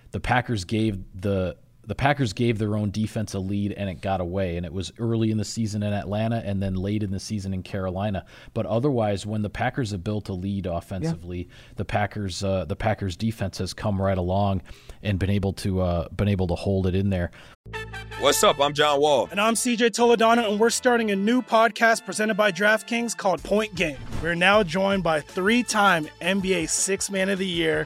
the 0.10 0.19
Packers 0.19 0.65
gave 0.65 0.98
the 1.13 1.55
the 1.85 1.95
Packers 1.95 2.33
gave 2.33 2.57
their 2.59 2.75
own 2.75 2.91
defense 2.91 3.33
a 3.33 3.39
lead 3.39 3.73
and 3.73 3.89
it 3.89 4.01
got 4.01 4.21
away, 4.21 4.57
and 4.57 4.65
it 4.65 4.73
was 4.73 4.91
early 4.99 5.31
in 5.31 5.37
the 5.37 5.45
season 5.45 5.83
in 5.83 5.93
Atlanta 5.93 6.41
and 6.45 6.61
then 6.61 6.75
late 6.75 7.03
in 7.03 7.11
the 7.11 7.19
season 7.19 7.53
in 7.53 7.63
Carolina. 7.63 8.25
But 8.53 8.65
otherwise, 8.65 9.25
when 9.25 9.41
the 9.41 9.49
Packers 9.49 9.91
have 9.91 10.03
built 10.03 10.29
a 10.29 10.33
lead 10.33 10.65
offensively, 10.65 11.49
the 11.75 11.85
Packers 11.85 12.43
uh, 12.43 12.65
the 12.65 12.75
Packers 12.75 13.15
defense 13.15 13.57
has 13.57 13.73
come 13.73 14.01
right 14.01 14.17
along 14.17 14.61
and 15.01 15.19
been 15.19 15.29
able 15.29 15.53
to 15.53 15.81
uh, 15.81 16.09
been 16.09 16.27
able 16.27 16.47
to 16.47 16.55
hold 16.55 16.87
it 16.87 16.95
in 16.95 17.09
there. 17.09 17.31
What's 18.19 18.43
up? 18.43 18.61
I'm 18.61 18.73
John 18.73 19.01
Wall. 19.01 19.27
And 19.31 19.41
I'm 19.41 19.55
CJ 19.55 19.89
Toledano, 19.91 20.49
and 20.49 20.59
we're 20.59 20.69
starting 20.69 21.11
a 21.11 21.15
new 21.15 21.41
podcast 21.41 22.05
presented 22.05 22.35
by 22.35 22.51
DraftKings 22.51 23.17
called 23.17 23.43
Point 23.43 23.75
Game. 23.75 23.97
We're 24.21 24.35
now 24.35 24.63
joined 24.63 25.03
by 25.03 25.19
three 25.19 25.63
time 25.63 26.07
NBA 26.21 26.69
Six 26.69 27.09
Man 27.09 27.27
of 27.29 27.39
the 27.39 27.45
Year, 27.45 27.85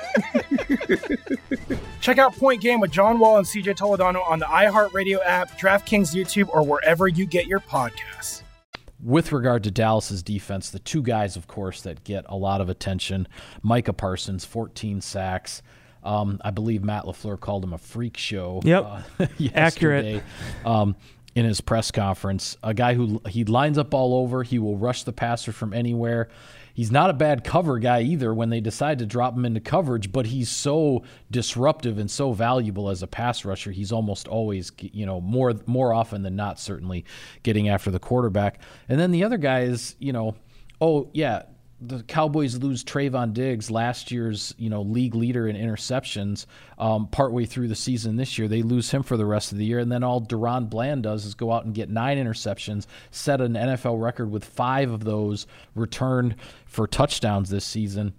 Check 2.01 2.17
out 2.17 2.35
Point 2.35 2.61
Game 2.61 2.79
with 2.79 2.91
John 2.91 3.19
Wall 3.19 3.37
and 3.37 3.45
CJ 3.45 3.77
Toledano 3.77 4.27
on 4.27 4.39
the 4.39 4.45
iHeartRadio 4.45 5.19
app, 5.25 5.59
DraftKings 5.59 6.13
YouTube, 6.15 6.49
or 6.49 6.63
wherever 6.63 7.07
you 7.07 7.25
get 7.25 7.47
your 7.47 7.59
podcasts. 7.59 8.43
With 9.03 9.31
regard 9.31 9.63
to 9.63 9.71
Dallas's 9.71 10.21
defense, 10.21 10.69
the 10.69 10.79
two 10.79 11.01
guys, 11.01 11.35
of 11.35 11.47
course, 11.47 11.81
that 11.81 12.03
get 12.03 12.25
a 12.27 12.35
lot 12.35 12.61
of 12.61 12.69
attention 12.69 13.27
Micah 13.63 13.93
Parsons, 13.93 14.45
14 14.45 15.01
sacks. 15.01 15.63
Um, 16.03 16.39
I 16.43 16.51
believe 16.51 16.83
Matt 16.83 17.05
LaFleur 17.05 17.39
called 17.39 17.63
him 17.63 17.73
a 17.73 17.77
freak 17.77 18.17
show. 18.17 18.61
Yep. 18.65 18.85
Uh, 18.85 19.27
Accurate. 19.55 20.23
Um, 20.65 20.95
in 21.33 21.45
his 21.45 21.61
press 21.61 21.91
conference, 21.91 22.57
a 22.61 22.73
guy 22.73 22.93
who 22.93 23.21
he 23.27 23.45
lines 23.45 23.77
up 23.77 23.93
all 23.93 24.15
over. 24.15 24.43
He 24.43 24.59
will 24.59 24.77
rush 24.77 25.03
the 25.03 25.13
passer 25.13 25.51
from 25.53 25.73
anywhere. 25.73 26.27
He's 26.73 26.91
not 26.91 27.09
a 27.09 27.13
bad 27.13 27.43
cover 27.43 27.79
guy 27.79 28.01
either 28.01 28.33
when 28.33 28.49
they 28.49 28.61
decide 28.61 28.99
to 28.99 29.05
drop 29.05 29.35
him 29.35 29.45
into 29.45 29.59
coverage, 29.59 30.11
but 30.11 30.27
he's 30.27 30.49
so 30.49 31.03
disruptive 31.29 31.97
and 31.97 32.09
so 32.09 32.33
valuable 32.33 32.89
as 32.89 33.03
a 33.03 33.07
pass 33.07 33.43
rusher. 33.45 33.71
He's 33.71 33.91
almost 33.91 34.27
always, 34.27 34.71
you 34.79 35.05
know, 35.05 35.21
more 35.21 35.53
more 35.65 35.93
often 35.93 36.23
than 36.23 36.35
not, 36.35 36.59
certainly 36.59 37.05
getting 37.43 37.69
after 37.69 37.91
the 37.91 37.99
quarterback. 37.99 38.59
And 38.89 38.99
then 38.99 39.11
the 39.11 39.23
other 39.23 39.37
guy 39.37 39.61
is, 39.61 39.95
you 39.99 40.13
know, 40.13 40.35
oh 40.79 41.09
yeah, 41.13 41.43
the 41.81 42.03
Cowboys 42.03 42.57
lose 42.57 42.83
Trevon 42.83 43.33
Diggs, 43.33 43.71
last 43.71 44.11
year's 44.11 44.53
you 44.57 44.69
know 44.69 44.83
league 44.83 45.15
leader 45.15 45.47
in 45.47 45.55
interceptions, 45.55 46.45
um, 46.77 47.07
partway 47.07 47.45
through 47.45 47.67
the 47.67 47.75
season 47.75 48.17
this 48.17 48.37
year. 48.37 48.47
They 48.47 48.61
lose 48.61 48.91
him 48.91 49.01
for 49.01 49.17
the 49.17 49.25
rest 49.25 49.51
of 49.51 49.57
the 49.57 49.65
year, 49.65 49.79
and 49.79 49.91
then 49.91 50.03
all 50.03 50.21
DaRon 50.21 50.69
Bland 50.69 51.03
does 51.03 51.25
is 51.25 51.33
go 51.33 51.51
out 51.51 51.65
and 51.65 51.73
get 51.73 51.89
nine 51.89 52.17
interceptions, 52.17 52.85
set 53.09 53.41
an 53.41 53.53
NFL 53.53 53.99
record 54.01 54.29
with 54.29 54.45
five 54.45 54.91
of 54.91 55.03
those 55.03 55.47
returned 55.73 56.35
for 56.65 56.87
touchdowns 56.87 57.49
this 57.49 57.65
season. 57.65 58.13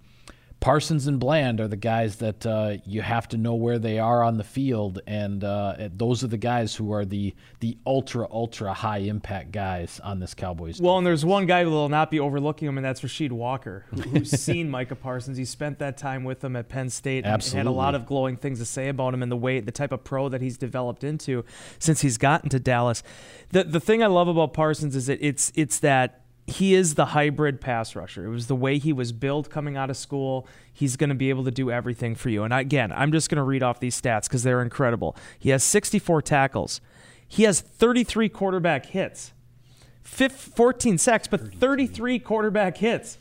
Parsons 0.63 1.07
and 1.07 1.19
Bland 1.19 1.59
are 1.59 1.67
the 1.67 1.75
guys 1.75 2.15
that 2.17 2.45
uh, 2.45 2.77
you 2.85 3.01
have 3.01 3.27
to 3.27 3.37
know 3.37 3.53
where 3.53 3.77
they 3.77 3.99
are 3.99 4.23
on 4.23 4.37
the 4.37 4.45
field, 4.45 5.01
and 5.05 5.43
uh, 5.43 5.89
those 5.93 6.23
are 6.23 6.27
the 6.27 6.37
guys 6.37 6.73
who 6.73 6.93
are 6.93 7.03
the 7.03 7.35
the 7.59 7.77
ultra 7.85 8.25
ultra 8.31 8.73
high 8.73 8.99
impact 8.99 9.51
guys 9.51 9.99
on 10.01 10.21
this 10.21 10.33
Cowboys. 10.33 10.79
Well, 10.79 10.97
and 10.97 11.05
there's 11.05 11.25
one 11.25 11.47
guy 11.47 11.65
who 11.65 11.69
will 11.69 11.89
not 11.89 12.09
be 12.09 12.21
overlooking 12.21 12.69
him, 12.69 12.77
and 12.77 12.85
that's 12.85 13.01
Rasheed 13.01 13.33
Walker, 13.33 13.83
who, 13.89 14.01
who's 14.03 14.31
seen 14.31 14.69
Micah 14.69 14.95
Parsons. 14.95 15.35
He 15.37 15.43
spent 15.43 15.79
that 15.79 15.97
time 15.97 16.23
with 16.23 16.41
him 16.41 16.55
at 16.55 16.69
Penn 16.69 16.89
State 16.89 17.25
and, 17.25 17.43
and 17.43 17.53
had 17.53 17.65
a 17.65 17.71
lot 17.71 17.93
of 17.93 18.05
glowing 18.05 18.37
things 18.37 18.59
to 18.59 18.65
say 18.65 18.87
about 18.87 19.13
him 19.13 19.21
and 19.21 19.29
the 19.29 19.35
way, 19.35 19.59
the 19.59 19.69
type 19.69 19.91
of 19.91 20.05
pro 20.05 20.29
that 20.29 20.39
he's 20.39 20.57
developed 20.57 21.03
into 21.03 21.43
since 21.77 21.99
he's 21.99 22.17
gotten 22.17 22.49
to 22.49 22.59
Dallas. 22.59 23.03
The 23.49 23.65
the 23.65 23.81
thing 23.81 24.01
I 24.01 24.07
love 24.07 24.29
about 24.29 24.53
Parsons 24.53 24.95
is 24.95 25.07
that 25.07 25.19
it's 25.21 25.51
it's 25.55 25.79
that 25.79 26.22
he 26.45 26.73
is 26.73 26.95
the 26.95 27.07
hybrid 27.07 27.61
pass 27.61 27.95
rusher. 27.95 28.25
It 28.25 28.29
was 28.29 28.47
the 28.47 28.55
way 28.55 28.77
he 28.77 28.91
was 28.91 29.11
built 29.11 29.49
coming 29.49 29.77
out 29.77 29.89
of 29.89 29.95
school. 29.97 30.47
He's 30.71 30.97
going 30.97 31.09
to 31.09 31.15
be 31.15 31.29
able 31.29 31.45
to 31.45 31.51
do 31.51 31.71
everything 31.71 32.15
for 32.15 32.29
you. 32.29 32.43
And 32.43 32.53
again, 32.53 32.91
I'm 32.91 33.11
just 33.11 33.29
going 33.29 33.37
to 33.37 33.43
read 33.43 33.63
off 33.63 33.79
these 33.79 33.99
stats 33.99 34.23
because 34.23 34.43
they're 34.43 34.61
incredible. 34.61 35.15
He 35.39 35.49
has 35.51 35.63
64 35.63 36.21
tackles. 36.21 36.81
He 37.27 37.43
has 37.43 37.61
33 37.61 38.29
quarterback 38.29 38.87
hits, 38.87 39.31
14 40.03 40.97
sacks, 40.97 41.27
but 41.27 41.53
33 41.53 42.19
quarterback 42.19 42.77
hits. 42.77 43.17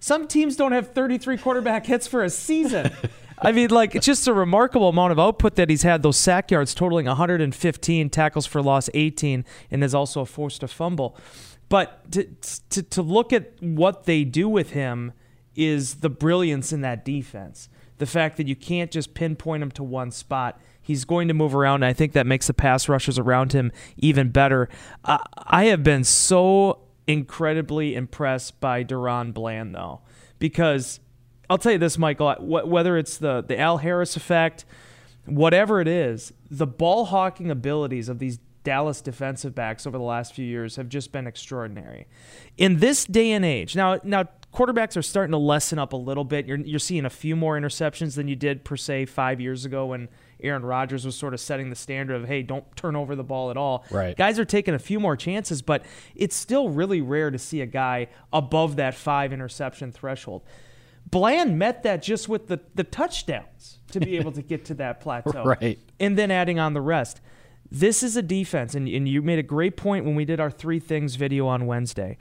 Some 0.00 0.26
teams 0.26 0.56
don't 0.56 0.72
have 0.72 0.92
33 0.92 1.38
quarterback 1.38 1.86
hits 1.86 2.06
for 2.06 2.24
a 2.24 2.30
season. 2.30 2.90
I 3.38 3.52
mean, 3.52 3.70
like, 3.70 3.94
it's 3.94 4.06
just 4.06 4.26
a 4.26 4.32
remarkable 4.32 4.88
amount 4.88 5.12
of 5.12 5.18
output 5.18 5.56
that 5.56 5.68
he's 5.68 5.82
had. 5.82 6.02
Those 6.02 6.16
sack 6.16 6.50
yards 6.50 6.74
totaling 6.74 7.06
115, 7.06 8.10
tackles 8.10 8.46
for 8.46 8.62
loss 8.62 8.88
18, 8.94 9.44
and 9.70 9.82
has 9.82 9.94
also 9.94 10.22
a 10.22 10.26
forced 10.26 10.62
a 10.62 10.68
fumble. 10.68 11.16
But 11.74 12.12
to, 12.12 12.24
to, 12.70 12.82
to 12.84 13.02
look 13.02 13.32
at 13.32 13.60
what 13.60 14.04
they 14.04 14.22
do 14.22 14.48
with 14.48 14.70
him 14.70 15.12
is 15.56 15.96
the 15.96 16.08
brilliance 16.08 16.72
in 16.72 16.82
that 16.82 17.04
defense. 17.04 17.68
The 17.98 18.06
fact 18.06 18.36
that 18.36 18.46
you 18.46 18.54
can't 18.54 18.92
just 18.92 19.12
pinpoint 19.12 19.60
him 19.60 19.72
to 19.72 19.82
one 19.82 20.12
spot. 20.12 20.60
He's 20.80 21.04
going 21.04 21.26
to 21.26 21.34
move 21.34 21.52
around, 21.52 21.82
and 21.82 21.86
I 21.86 21.92
think 21.92 22.12
that 22.12 22.28
makes 22.28 22.46
the 22.46 22.54
pass 22.54 22.88
rushers 22.88 23.18
around 23.18 23.54
him 23.54 23.72
even 23.96 24.28
better. 24.28 24.68
Uh, 25.04 25.18
I 25.36 25.64
have 25.64 25.82
been 25.82 26.04
so 26.04 26.78
incredibly 27.08 27.96
impressed 27.96 28.60
by 28.60 28.84
DaRon 28.84 29.34
Bland, 29.34 29.74
though, 29.74 30.00
because 30.38 31.00
I'll 31.50 31.58
tell 31.58 31.72
you 31.72 31.78
this, 31.78 31.98
Michael, 31.98 32.34
wh- 32.34 32.68
whether 32.68 32.96
it's 32.96 33.16
the, 33.16 33.42
the 33.42 33.58
Al 33.58 33.78
Harris 33.78 34.14
effect, 34.14 34.64
whatever 35.26 35.80
it 35.80 35.88
is, 35.88 36.32
the 36.48 36.68
ball 36.68 37.06
hawking 37.06 37.50
abilities 37.50 38.08
of 38.08 38.20
these 38.20 38.38
Dallas 38.64 39.00
defensive 39.00 39.54
backs 39.54 39.86
over 39.86 39.96
the 39.96 40.04
last 40.04 40.34
few 40.34 40.44
years 40.44 40.76
have 40.76 40.88
just 40.88 41.12
been 41.12 41.26
extraordinary. 41.26 42.06
In 42.56 42.80
this 42.80 43.04
day 43.04 43.32
and 43.32 43.44
age, 43.44 43.76
now 43.76 44.00
now 44.02 44.24
quarterbacks 44.52 44.96
are 44.96 45.02
starting 45.02 45.32
to 45.32 45.38
lessen 45.38 45.78
up 45.78 45.92
a 45.92 45.96
little 45.96 46.24
bit. 46.24 46.46
You're 46.46 46.58
you're 46.58 46.78
seeing 46.78 47.04
a 47.04 47.10
few 47.10 47.36
more 47.36 47.58
interceptions 47.58 48.16
than 48.16 48.26
you 48.26 48.34
did 48.34 48.64
per 48.64 48.76
se 48.76 49.06
5 49.06 49.40
years 49.40 49.64
ago 49.64 49.86
when 49.86 50.08
Aaron 50.42 50.64
Rodgers 50.64 51.04
was 51.04 51.14
sort 51.14 51.34
of 51.34 51.40
setting 51.40 51.70
the 51.70 51.76
standard 51.76 52.16
of 52.16 52.26
hey, 52.26 52.42
don't 52.42 52.64
turn 52.74 52.96
over 52.96 53.14
the 53.14 53.22
ball 53.22 53.50
at 53.50 53.56
all. 53.56 53.84
Right. 53.90 54.16
Guys 54.16 54.38
are 54.38 54.44
taking 54.44 54.74
a 54.74 54.78
few 54.78 54.98
more 54.98 55.16
chances, 55.16 55.62
but 55.62 55.84
it's 56.14 56.34
still 56.34 56.70
really 56.70 57.00
rare 57.00 57.30
to 57.30 57.38
see 57.38 57.60
a 57.60 57.66
guy 57.66 58.08
above 58.32 58.76
that 58.76 58.94
5 58.94 59.32
interception 59.32 59.92
threshold. 59.92 60.42
Bland 61.10 61.58
met 61.58 61.82
that 61.82 62.02
just 62.02 62.28
with 62.30 62.48
the, 62.48 62.60
the 62.74 62.84
touchdowns 62.84 63.78
to 63.92 64.00
be 64.00 64.16
able 64.16 64.32
to 64.32 64.42
get 64.42 64.64
to 64.66 64.74
that 64.74 65.00
plateau. 65.02 65.44
Right. 65.44 65.78
And 66.00 66.16
then 66.16 66.30
adding 66.30 66.58
on 66.58 66.72
the 66.72 66.80
rest. 66.80 67.20
This 67.74 68.04
is 68.04 68.16
a 68.16 68.22
defense, 68.22 68.76
and, 68.76 68.86
and 68.86 69.08
you 69.08 69.20
made 69.20 69.40
a 69.40 69.42
great 69.42 69.76
point 69.76 70.04
when 70.04 70.14
we 70.14 70.24
did 70.24 70.38
our 70.38 70.50
three 70.50 70.78
things 70.78 71.16
video 71.16 71.48
on 71.48 71.66
Wednesday. 71.66 72.18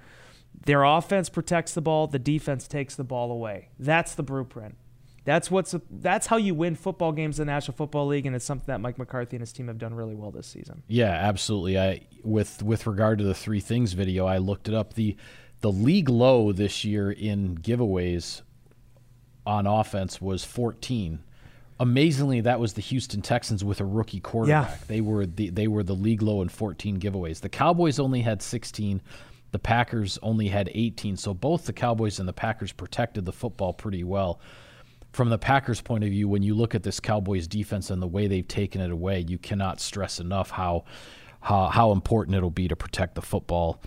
Their 0.66 0.84
offense 0.84 1.30
protects 1.30 1.76
the 1.76 1.82
ball, 1.82 2.08
the 2.08 2.18
defense 2.18 2.68
takes 2.68 2.96
the 2.96 3.04
ball 3.04 3.32
away. 3.32 3.70
That's 3.78 4.16
the 4.16 4.24
blueprint. 4.24 4.78
That's 5.26 5.52
what's 5.52 5.76
that's 5.92 6.28
how 6.28 6.38
you 6.38 6.56
win 6.56 6.76
football 6.76 7.12
games 7.12 7.40
in 7.40 7.46
the 7.46 7.54
National 7.54 7.78
Football 7.78 8.08
League, 8.08 8.26
and 8.26 8.36
it's 8.36 8.44
something 8.44 8.66
that 8.66 8.82
Mike 8.82 8.98
McCarthy 8.98 9.36
and 9.36 9.42
his 9.42 9.54
team 9.54 9.68
have 9.68 9.78
done 9.78 9.94
really 9.94 10.16
well 10.16 10.32
this 10.32 10.48
season. 10.48 10.82
Yeah, 10.88 11.12
absolutely. 11.12 11.80
I 11.80 12.02
with 12.24 12.64
with 12.64 12.88
regard 12.88 13.20
to 13.20 13.24
the 13.24 13.36
three 13.36 13.60
things 13.60 13.94
video, 13.94 14.26
I 14.26 14.40
looked 14.40 14.68
it 14.68 14.74
up. 14.74 14.96
the 14.96 15.16
The 15.62 15.72
league 15.72 16.10
low 16.10 16.52
this 16.52 16.84
year 16.84 17.12
in 17.12 17.60
giveaways 17.60 18.42
on 19.46 19.68
offense 19.68 20.20
was 20.20 20.44
14. 20.44 21.20
Amazingly, 21.84 22.42
that 22.42 22.60
was 22.60 22.74
the 22.74 22.82
Houston 22.82 23.22
Texans 23.22 23.64
with 23.64 23.82
a 23.82 23.86
rookie 23.86 24.22
quarterback. 24.22 24.88
They 24.88 25.02
were 25.02 25.26
the 25.26 25.50
they 25.50 25.68
were 25.68 25.84
the 25.84 25.96
league 25.96 26.22
low 26.22 26.42
in 26.42 26.50
14 26.50 27.00
giveaways. 27.00 27.42
The 27.42 27.50
Cowboys 27.50 28.00
only 28.00 28.22
had 28.22 28.42
16. 28.42 29.02
The 29.52 29.60
Packers 29.60 30.18
only 30.24 30.48
had 30.48 30.72
18. 30.74 31.18
So 31.18 31.34
both 31.34 31.66
the 31.66 31.74
Cowboys 31.74 32.20
and 32.20 32.28
the 32.28 32.34
Packers 32.34 32.72
protected 32.72 33.26
the 33.26 33.34
football 33.34 33.74
pretty 33.74 34.04
well 34.04 34.40
from 35.14 35.30
the 35.30 35.38
Packers' 35.38 35.80
point 35.80 36.04
of 36.04 36.10
view, 36.10 36.28
when 36.28 36.42
you 36.42 36.56
look 36.56 36.74
at 36.74 36.82
this 36.82 37.00
Cowboys 37.00 37.48
defense 37.48 37.92
and 37.92 38.02
the 38.02 38.08
way 38.08 38.28
they've 38.28 38.48
taken 38.48 38.82
it 38.82 38.92
away, 38.92 39.20
you 39.20 39.38
cannot 39.38 39.80
stress 39.80 40.20
enough 40.20 40.50
how 40.50 40.86
how, 41.40 41.68
how 41.68 41.92
important 41.92 42.38
it'll 42.38 42.50
be 42.50 42.70
to 42.70 42.76
protect 42.76 43.16
the 43.16 43.22
football 43.22 43.82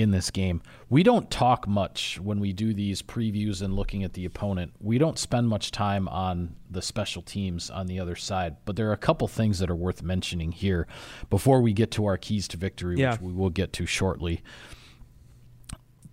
in 0.00 0.10
this 0.10 0.30
game. 0.30 0.62
We 0.88 1.02
don't 1.02 1.30
talk 1.30 1.68
much 1.68 2.18
when 2.20 2.40
we 2.40 2.52
do 2.52 2.72
these 2.72 3.02
previews 3.02 3.62
and 3.62 3.74
looking 3.74 4.02
at 4.02 4.14
the 4.14 4.24
opponent. 4.24 4.72
We 4.80 4.98
don't 4.98 5.18
spend 5.18 5.48
much 5.48 5.70
time 5.70 6.08
on 6.08 6.56
the 6.70 6.82
special 6.82 7.22
teams 7.22 7.70
on 7.70 7.86
the 7.86 8.00
other 8.00 8.16
side, 8.16 8.56
but 8.64 8.76
there 8.76 8.88
are 8.88 8.94
a 8.94 8.98
couple 8.98 9.28
things 9.28 9.58
that 9.58 9.70
are 9.70 9.76
worth 9.76 10.02
mentioning 10.02 10.52
here 10.52 10.86
before 11.28 11.60
we 11.60 11.72
get 11.72 11.90
to 11.92 12.06
our 12.06 12.16
keys 12.16 12.48
to 12.48 12.56
victory, 12.56 12.98
Yeah. 12.98 13.12
which 13.12 13.20
we 13.20 13.32
will 13.32 13.50
get 13.50 13.72
to 13.74 13.86
shortly 13.86 14.42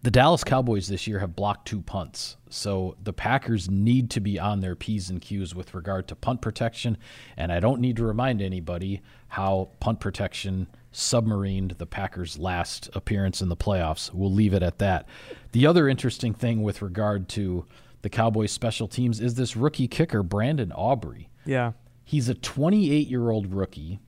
the 0.04 0.12
Dallas 0.12 0.44
Cowboys 0.44 0.88
this 0.88 1.08
year 1.08 1.20
have 1.20 1.36
blocked 1.36 1.68
two 1.68 1.82
punts. 1.82 2.38
So 2.50 2.96
the 3.04 3.12
Packers 3.12 3.70
need 3.70 4.10
to 4.12 4.22
be 4.22 4.40
on 4.40 4.62
their 4.62 4.76
P's 4.76 5.10
and 5.10 5.20
Q's 5.20 5.54
with 5.56 5.74
regard 5.74 6.08
to 6.08 6.16
punt 6.16 6.42
protection. 6.42 6.98
And 7.36 7.52
I 7.52 7.60
don't 7.60 7.82
need 7.82 7.98
to 7.98 8.06
remind 8.06 8.42
anybody 8.42 9.02
how 9.30 9.72
punt 9.80 10.00
protection 10.00 10.68
submarined 10.98 11.78
the 11.78 11.86
Packers' 11.86 12.40
last 12.40 12.90
appearance 12.94 13.42
in 13.42 13.50
the 13.50 13.56
playoffs. 13.56 14.12
We'll 14.14 14.32
leave 14.32 14.54
it 14.54 14.64
at 14.64 14.80
that. 14.80 15.08
The 15.52 15.68
other 15.68 15.88
interesting 15.88 16.34
thing 16.34 16.64
with 16.64 16.82
regard 16.82 17.30
to 17.30 17.66
the 18.02 18.10
Cowboys 18.10 18.52
special 18.52 18.88
teams 18.88 19.20
is 19.20 19.36
this 19.36 19.56
rookie 19.56 19.88
kicker, 19.88 20.24
Brandon 20.24 20.72
Aubrey. 20.72 21.30
Yeah. 21.46 21.74
He's 22.04 22.30
a 22.30 22.34
28 22.34 23.08
year 23.08 23.30
old 23.30 23.54
rookie. 23.54 24.00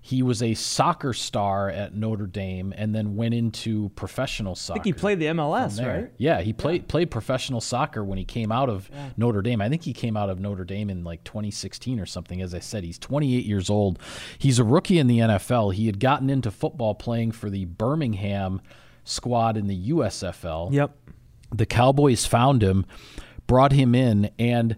He 0.00 0.22
was 0.22 0.42
a 0.42 0.54
soccer 0.54 1.12
star 1.12 1.68
at 1.68 1.94
Notre 1.94 2.26
Dame 2.26 2.72
and 2.76 2.94
then 2.94 3.16
went 3.16 3.34
into 3.34 3.90
professional 3.90 4.54
soccer. 4.54 4.80
I 4.80 4.82
think 4.82 4.96
he 4.96 4.98
played 4.98 5.18
the 5.18 5.26
MLS, 5.26 5.84
right? 5.84 6.10
Yeah, 6.16 6.40
he 6.40 6.52
played 6.52 6.88
played 6.88 7.10
professional 7.10 7.60
soccer 7.60 8.04
when 8.04 8.16
he 8.16 8.24
came 8.24 8.50
out 8.50 8.70
of 8.70 8.88
Notre 9.16 9.42
Dame. 9.42 9.60
I 9.60 9.68
think 9.68 9.82
he 9.82 9.92
came 9.92 10.16
out 10.16 10.30
of 10.30 10.38
Notre 10.38 10.64
Dame 10.64 10.88
in 10.88 11.04
like 11.04 11.24
2016 11.24 12.00
or 12.00 12.06
something. 12.06 12.40
As 12.40 12.54
I 12.54 12.60
said, 12.60 12.84
he's 12.84 12.98
28 12.98 13.44
years 13.44 13.68
old. 13.68 13.98
He's 14.38 14.58
a 14.58 14.64
rookie 14.64 14.98
in 14.98 15.08
the 15.08 15.18
NFL. 15.18 15.74
He 15.74 15.86
had 15.86 16.00
gotten 16.00 16.30
into 16.30 16.50
football 16.50 16.94
playing 16.94 17.32
for 17.32 17.50
the 17.50 17.64
Birmingham 17.66 18.62
squad 19.04 19.56
in 19.56 19.66
the 19.66 19.90
USFL. 19.90 20.72
Yep. 20.72 20.96
The 21.52 21.66
Cowboys 21.66 22.24
found 22.24 22.62
him, 22.62 22.86
brought 23.46 23.72
him 23.72 23.94
in, 23.94 24.30
and 24.38 24.76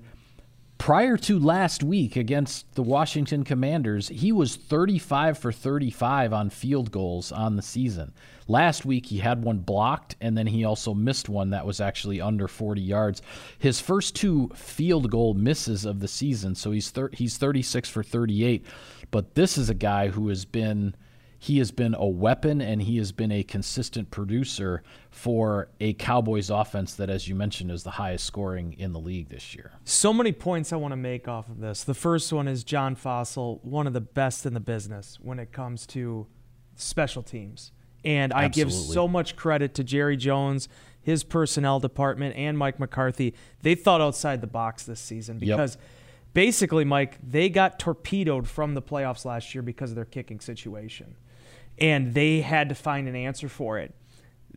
Prior 0.80 1.18
to 1.18 1.38
last 1.38 1.82
week 1.82 2.16
against 2.16 2.74
the 2.74 2.82
Washington 2.82 3.44
Commanders, 3.44 4.08
he 4.08 4.32
was 4.32 4.56
35 4.56 5.36
for 5.36 5.52
35 5.52 6.32
on 6.32 6.48
field 6.48 6.90
goals 6.90 7.30
on 7.30 7.56
the 7.56 7.62
season. 7.62 8.14
Last 8.48 8.86
week, 8.86 9.04
he 9.04 9.18
had 9.18 9.44
one 9.44 9.58
blocked, 9.58 10.16
and 10.22 10.38
then 10.38 10.46
he 10.46 10.64
also 10.64 10.94
missed 10.94 11.28
one 11.28 11.50
that 11.50 11.66
was 11.66 11.82
actually 11.82 12.18
under 12.18 12.48
40 12.48 12.80
yards. 12.80 13.20
His 13.58 13.78
first 13.78 14.16
two 14.16 14.48
field 14.54 15.10
goal 15.10 15.34
misses 15.34 15.84
of 15.84 16.00
the 16.00 16.08
season, 16.08 16.54
so 16.54 16.70
he's 16.70 16.88
thir- 16.88 17.10
he's 17.12 17.36
36 17.36 17.90
for 17.90 18.02
38. 18.02 18.64
But 19.10 19.34
this 19.34 19.58
is 19.58 19.68
a 19.68 19.74
guy 19.74 20.08
who 20.08 20.28
has 20.28 20.46
been 20.46 20.94
he 21.42 21.56
has 21.56 21.70
been 21.70 21.94
a 21.94 22.06
weapon 22.06 22.60
and 22.60 22.82
he 22.82 22.98
has 22.98 23.12
been 23.12 23.32
a 23.32 23.42
consistent 23.42 24.10
producer 24.10 24.82
for 25.10 25.68
a 25.80 25.94
Cowboys 25.94 26.50
offense 26.50 26.94
that, 26.96 27.08
as 27.08 27.28
you 27.28 27.34
mentioned, 27.34 27.70
is 27.70 27.82
the 27.82 27.92
highest 27.92 28.26
scoring 28.26 28.74
in 28.78 28.92
the 28.92 29.00
league 29.00 29.30
this 29.30 29.54
year. 29.54 29.72
So 29.84 30.12
many 30.12 30.32
points 30.32 30.70
I 30.70 30.76
want 30.76 30.92
to 30.92 30.96
make 30.96 31.28
off 31.28 31.48
of 31.48 31.58
this. 31.58 31.82
The 31.82 31.94
first 31.94 32.30
one 32.30 32.46
is 32.46 32.62
John 32.62 32.94
Fassel, 32.94 33.64
one 33.64 33.86
of 33.86 33.94
the 33.94 34.02
best 34.02 34.44
in 34.44 34.52
the 34.52 34.60
business 34.60 35.18
when 35.22 35.38
it 35.38 35.50
comes 35.50 35.86
to 35.88 36.26
special 36.74 37.22
teams. 37.22 37.72
And 38.04 38.34
I 38.34 38.44
Absolutely. 38.44 38.72
give 38.86 38.92
so 38.94 39.08
much 39.08 39.34
credit 39.34 39.72
to 39.76 39.84
Jerry 39.84 40.18
Jones, 40.18 40.68
his 41.00 41.24
personnel 41.24 41.80
department, 41.80 42.36
and 42.36 42.58
Mike 42.58 42.78
McCarthy. 42.78 43.34
They 43.62 43.74
thought 43.74 44.02
outside 44.02 44.42
the 44.42 44.46
box 44.46 44.84
this 44.84 45.00
season 45.00 45.36
Yep. 45.36 45.40
because 45.40 45.78
basically, 46.34 46.84
Mike, 46.84 47.16
they 47.26 47.48
got 47.48 47.78
torpedoed 47.78 48.46
from 48.46 48.74
the 48.74 48.82
playoffs 48.82 49.24
last 49.24 49.54
year 49.54 49.62
because 49.62 49.88
of 49.90 49.96
their 49.96 50.04
kicking 50.04 50.38
situation. 50.40 51.16
And 51.80 52.14
they 52.14 52.40
had 52.42 52.68
to 52.68 52.74
find 52.74 53.08
an 53.08 53.16
answer 53.16 53.48
for 53.48 53.78
it. 53.78 53.94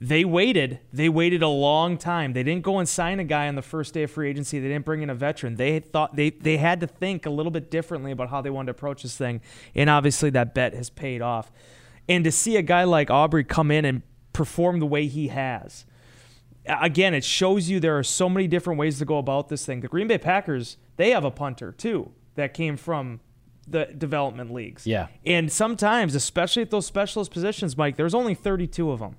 They 0.01 0.25
waited. 0.25 0.80
They 0.92 1.08
waited 1.08 1.42
a 1.42 1.48
long 1.48 1.98
time. 1.98 2.34
They 2.34 2.44
didn't 2.44 2.63
go 2.63 2.80
and 2.80 2.89
sign 2.89 3.20
a 3.20 3.24
guy 3.24 3.48
on 3.48 3.56
the 3.56 3.62
first 3.62 3.94
day 3.94 4.03
of 4.03 4.12
free 4.12 4.30
agency. 4.30 4.60
They 4.60 4.68
didn't 4.68 4.84
bring 4.84 5.01
in 5.01 5.10
a 5.10 5.15
veteran. 5.15 5.56
They 5.56 5.80
thought 5.80 6.15
they 6.15 6.32
they 6.32 6.58
had 6.58 6.82
to 6.82 6.88
think 6.88 7.25
a 7.25 7.30
little 7.30 7.51
bit 7.51 7.72
differently 7.72 8.12
about 8.12 8.30
how 8.30 8.42
they 8.42 8.50
wanted 8.50 8.65
to 8.65 8.72
approach 8.72 9.03
this 9.03 9.15
thing. 9.15 9.39
And 9.74 9.89
obviously 9.89 10.30
that 10.32 10.53
bet 10.53 10.74
has 10.74 10.89
paid 10.89 11.22
off. 11.22 11.51
And 12.10 12.25
to 12.25 12.32
see 12.32 12.58
a 12.58 12.62
guy 12.62 12.84
like 12.84 13.10
Aubrey 13.10 13.46
come 13.46 13.72
in 13.72 13.86
and 13.86 14.01
perform 14.34 14.80
the 14.80 14.86
way 14.86 15.08
he 15.08 15.30
has. 15.30 15.86
Again, 16.65 17.13
it 17.13 17.24
shows 17.24 17.70
you 17.70 17.80
there 17.80 17.98
are 17.98 18.03
so 18.03 18.27
many 18.30 18.48
different 18.48 18.80
ways 18.80 18.98
to 19.00 19.06
go 19.06 19.18
about 19.18 19.50
this 19.50 19.65
thing. 19.65 19.82
The 19.82 19.88
Green 19.88 20.08
Bay 20.08 20.18
Packers, 20.18 20.77
they 20.98 21.12
have 21.12 21.24
a 21.24 21.32
punter 21.32 21.72
too 21.72 22.12
that 22.36 22.53
came 22.53 22.77
from 22.77 23.20
the 23.67 23.86
development 23.86 24.53
leagues. 24.53 24.86
Yeah. 24.86 25.08
And 25.25 25.51
sometimes, 25.51 26.15
especially 26.15 26.62
at 26.63 26.72
those 26.72 26.86
specialist 26.86 27.32
positions, 27.32 27.77
Mike, 27.77 27.96
there's 27.96 28.13
only 28.13 28.36
32 28.36 28.91
of 28.91 29.00
them. 29.00 29.17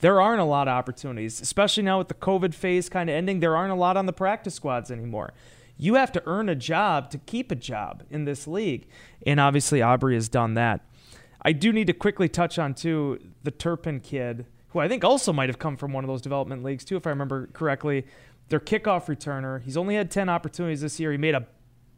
There 0.00 0.20
aren't 0.20 0.40
a 0.40 0.44
lot 0.44 0.66
of 0.66 0.72
opportunities, 0.72 1.40
especially 1.40 1.82
now 1.82 1.98
with 1.98 2.08
the 2.08 2.14
COVID 2.14 2.54
phase 2.54 2.88
kind 2.88 3.10
of 3.10 3.16
ending. 3.16 3.40
There 3.40 3.56
aren't 3.56 3.72
a 3.72 3.76
lot 3.76 3.96
on 3.96 4.06
the 4.06 4.12
practice 4.12 4.54
squads 4.54 4.90
anymore. 4.90 5.34
You 5.76 5.94
have 5.94 6.12
to 6.12 6.22
earn 6.26 6.48
a 6.48 6.54
job 6.54 7.10
to 7.10 7.18
keep 7.18 7.50
a 7.50 7.54
job 7.54 8.04
in 8.10 8.24
this 8.24 8.46
league. 8.46 8.86
And 9.26 9.38
obviously, 9.38 9.82
Aubrey 9.82 10.14
has 10.14 10.28
done 10.28 10.54
that. 10.54 10.80
I 11.42 11.52
do 11.52 11.72
need 11.72 11.86
to 11.86 11.92
quickly 11.92 12.28
touch 12.28 12.58
on, 12.58 12.74
too, 12.74 13.18
the 13.42 13.50
Turpin 13.50 14.00
kid, 14.00 14.46
who 14.68 14.78
I 14.78 14.88
think 14.88 15.04
also 15.04 15.32
might 15.32 15.48
have 15.48 15.58
come 15.58 15.76
from 15.76 15.92
one 15.92 16.04
of 16.04 16.08
those 16.08 16.22
development 16.22 16.62
leagues, 16.62 16.84
too, 16.84 16.96
if 16.96 17.06
I 17.06 17.10
remember 17.10 17.48
correctly. 17.52 18.06
Their 18.48 18.60
kickoff 18.60 19.06
returner. 19.06 19.62
He's 19.62 19.76
only 19.76 19.94
had 19.94 20.10
10 20.10 20.28
opportunities 20.28 20.80
this 20.80 20.98
year. 21.00 21.12
He 21.12 21.18
made 21.18 21.34
a 21.34 21.46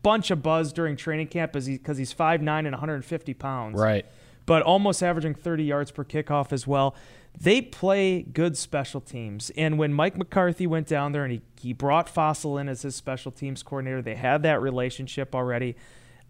bunch 0.02 0.30
of 0.30 0.42
buzz 0.42 0.73
during 0.73 0.97
training 0.97 1.28
camp 1.28 1.52
because 1.52 1.66
he, 1.66 1.80
he's 1.97 2.14
5'9 2.14 2.40
and 2.59 2.73
150 2.73 3.35
pounds 3.35 3.78
Right. 3.78 4.04
but 4.47 4.62
almost 4.62 5.02
averaging 5.02 5.35
30 5.35 5.64
yards 5.64 5.90
per 5.90 6.04
kickoff 6.04 6.52
as 6.52 6.66
well. 6.66 6.94
They 7.40 7.62
play 7.62 8.23
good 8.23 8.59
special 8.59 9.00
teams. 9.00 9.50
And 9.56 9.78
when 9.78 9.92
Mike 9.94 10.18
McCarthy 10.18 10.66
went 10.66 10.87
down 10.87 11.12
there 11.12 11.25
and 11.25 11.32
he, 11.32 11.40
he 11.61 11.73
brought 11.73 12.12
Fassel 12.12 12.61
in 12.61 12.68
as 12.68 12.82
his 12.82 12.94
special 12.94 13.32
teams 13.32 13.62
coordinator, 13.62 14.02
they 14.02 14.16
had 14.16 14.42
that 14.42 14.61
relationship 14.61 15.35
already. 15.35 15.75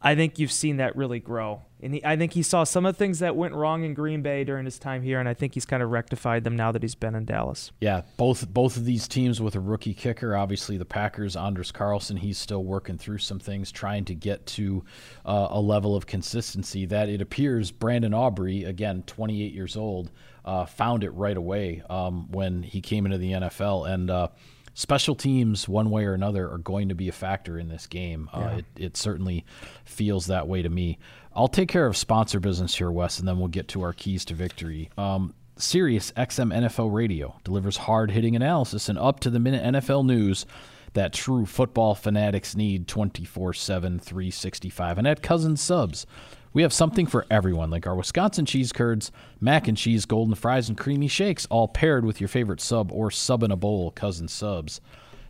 I 0.05 0.17
think 0.17 0.39
you've 0.39 0.53
seen 0.53 0.79
that 0.79 0.97
really 0.97 1.21
grow. 1.21 1.63
And 1.81 1.95
he, 1.95 2.05
I 2.05 2.17
think 2.17 2.33
he 2.33 2.43
saw 2.43 2.65
some 2.65 2.87
of 2.87 2.95
the 2.95 2.99
things 2.99 3.21
that 3.21 3.35
went 3.35 3.55
wrong 3.55 3.85
in 3.85 3.95
Green 3.95 4.23
Bay 4.23 4.45
during 4.45 4.65
his 4.65 4.79
time 4.79 5.03
here, 5.03 5.19
and 5.19 5.29
I 5.29 5.35
think 5.35 5.55
he's 5.55 5.65
kind 5.65 5.83
of 5.83 5.91
rectified 5.91 6.45
them 6.45 6.57
now 6.57 6.71
that 6.73 6.83
he's 6.83 6.95
been 6.95 7.15
in 7.15 7.25
Dallas. 7.25 7.73
Yeah, 7.81 8.03
both 8.17 8.49
both 8.49 8.77
of 8.77 8.85
these 8.85 9.09
teams 9.09 9.41
with 9.41 9.57
a 9.57 9.61
rookie 9.61 9.95
kicker. 9.95 10.37
Obviously, 10.37 10.77
the 10.77 10.85
Packers, 10.85 11.37
Anders 11.37 11.73
Carlson, 11.73 12.17
he's 12.17 12.39
still 12.39 12.63
working 12.63 12.99
through 12.99 13.19
some 13.19 13.41
things, 13.41 13.73
trying 13.73 14.05
to 14.07 14.15
get 14.15 14.47
to 14.47 14.85
uh, 15.25 15.49
a 15.51 15.61
level 15.61 15.97
of 15.97 16.07
consistency 16.07 16.87
that 16.87 17.09
it 17.09 17.21
appears 17.21 17.73
Brandon 17.73 18.15
Aubrey, 18.15 18.65
again, 18.65 19.03
28 19.07 19.53
years 19.53 19.77
old, 19.77 20.13
uh, 20.45 20.67
found 20.67 21.03
it 21.03 21.11
right 21.11 21.37
away 21.37 21.83
um, 21.91 22.31
when 22.31 22.63
he 22.63 22.81
came 22.81 23.07
into 23.07 23.19
the 23.19 23.33
NFL. 23.33 23.89
And 23.89 24.09
uh, 24.09 24.29
special 24.75 25.15
teams, 25.15 25.69
one 25.69 25.91
way 25.91 26.05
or 26.05 26.15
another, 26.15 26.51
are 26.51 26.59
going 26.59 26.89
to 26.89 26.95
be 26.95 27.09
a 27.09 27.13
factor 27.13 27.59
in 27.59 27.69
this 27.69 27.87
game. 27.87 28.29
Uh, 28.33 28.59
it, 28.59 28.65
it 28.77 28.97
certainly 28.97 29.45
feels 29.85 30.27
that 30.27 30.49
way 30.49 30.63
to 30.63 30.69
me. 30.69 30.99
I'll 31.35 31.49
take 31.49 31.69
care 31.69 31.87
of 31.87 31.97
sponsor 31.97 32.41
business 32.41 32.75
here, 32.75 32.91
Wes, 32.91 33.19
and 33.19 33.27
then 33.27 33.39
we'll 33.39 33.49
get 33.49 33.69
to 33.69 33.83
our 33.83 33.93
keys 33.93 34.25
to 34.27 34.35
victory. 34.35 34.91
Um, 34.99 35.35
Sirius 35.57 36.13
XM 36.13 36.53
NFL 36.53 36.93
Radio 36.93 37.37
delivers 37.45 37.77
hard 37.77 38.11
hitting 38.11 38.35
analysis 38.35 38.89
and 38.89 38.99
up 38.99 39.21
to 39.21 39.31
the 39.31 39.39
minute 39.39 39.63
NFL 39.63 40.05
news 40.07 40.47
that 40.95 41.13
true 41.13 41.47
football 41.47 41.95
fanatics 41.95 42.57
need 42.57 42.87
24 42.89 43.55
7, 43.55 43.99
365. 43.99 44.99
And 44.99 45.07
at 45.07 45.23
Cousins 45.23 45.61
Subs, 45.61 46.07
we 46.53 46.63
have 46.63 46.73
something 46.73 47.07
for 47.07 47.27
everyone, 47.31 47.71
like 47.71 47.87
our 47.87 47.97
Wisconsin 47.97 48.47
cheese 48.47 48.73
curds, 48.73 49.11
mac 49.41 49.69
and 49.69 49.77
cheese, 49.77 50.05
golden 50.05 50.35
fries, 50.35 50.69
and 50.69 50.77
creamy 50.77 51.09
shakes, 51.09 51.47
all 51.47 51.69
paired 51.69 52.05
with 52.05 52.21
your 52.21 52.29
favorite 52.29 52.61
sub 52.61 52.93
or 52.93 53.11
sub 53.11 53.43
in 53.43 53.51
a 53.51 53.57
bowl. 53.57 53.91
cousin 53.91 54.29
Subs, 54.29 54.81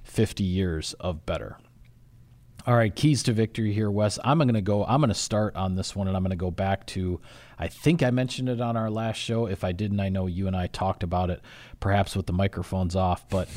50 0.02 0.42
years 0.42 0.94
of 0.94 1.24
better. 1.24 1.58
All 2.64 2.76
right, 2.76 2.94
keys 2.94 3.24
to 3.24 3.32
victory 3.32 3.72
here, 3.72 3.90
Wes. 3.90 4.20
I'm 4.22 4.38
going 4.38 4.54
to 4.54 4.60
go. 4.60 4.84
I'm 4.84 5.00
going 5.00 5.08
to 5.08 5.14
start 5.14 5.56
on 5.56 5.74
this 5.74 5.96
one, 5.96 6.06
and 6.06 6.16
I'm 6.16 6.22
going 6.22 6.30
to 6.30 6.36
go 6.36 6.52
back 6.52 6.86
to. 6.88 7.20
I 7.58 7.66
think 7.66 8.04
I 8.04 8.10
mentioned 8.12 8.48
it 8.48 8.60
on 8.60 8.76
our 8.76 8.88
last 8.88 9.16
show. 9.16 9.46
If 9.46 9.64
I 9.64 9.72
didn't, 9.72 9.98
I 9.98 10.10
know 10.10 10.26
you 10.26 10.46
and 10.46 10.56
I 10.56 10.68
talked 10.68 11.02
about 11.02 11.28
it, 11.30 11.40
perhaps 11.80 12.14
with 12.14 12.26
the 12.26 12.32
microphones 12.32 12.94
off. 12.94 13.28
But 13.28 13.48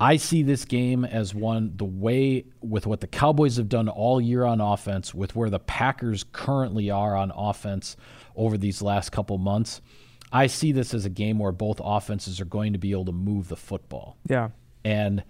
I 0.00 0.16
see 0.16 0.42
this 0.42 0.64
game 0.64 1.04
as 1.04 1.34
one 1.34 1.74
the 1.76 1.84
way 1.84 2.46
with 2.62 2.86
what 2.86 3.02
the 3.02 3.06
Cowboys 3.06 3.58
have 3.58 3.68
done 3.68 3.88
all 3.90 4.18
year 4.18 4.44
on 4.44 4.58
offense, 4.58 5.14
with 5.14 5.36
where 5.36 5.50
the 5.50 5.58
Packers 5.58 6.24
currently 6.32 6.90
are 6.90 7.14
on 7.14 7.30
offense 7.36 7.98
over 8.34 8.56
these 8.56 8.80
last 8.80 9.12
couple 9.12 9.36
months. 9.36 9.82
I 10.32 10.46
see 10.46 10.72
this 10.72 10.94
as 10.94 11.04
a 11.04 11.10
game 11.10 11.38
where 11.38 11.52
both 11.52 11.82
offenses 11.84 12.40
are 12.40 12.46
going 12.46 12.72
to 12.72 12.78
be 12.78 12.92
able 12.92 13.04
to 13.06 13.12
move 13.12 13.48
the 13.48 13.56
football. 13.56 14.16
Yeah. 14.26 14.50
And 14.84 15.22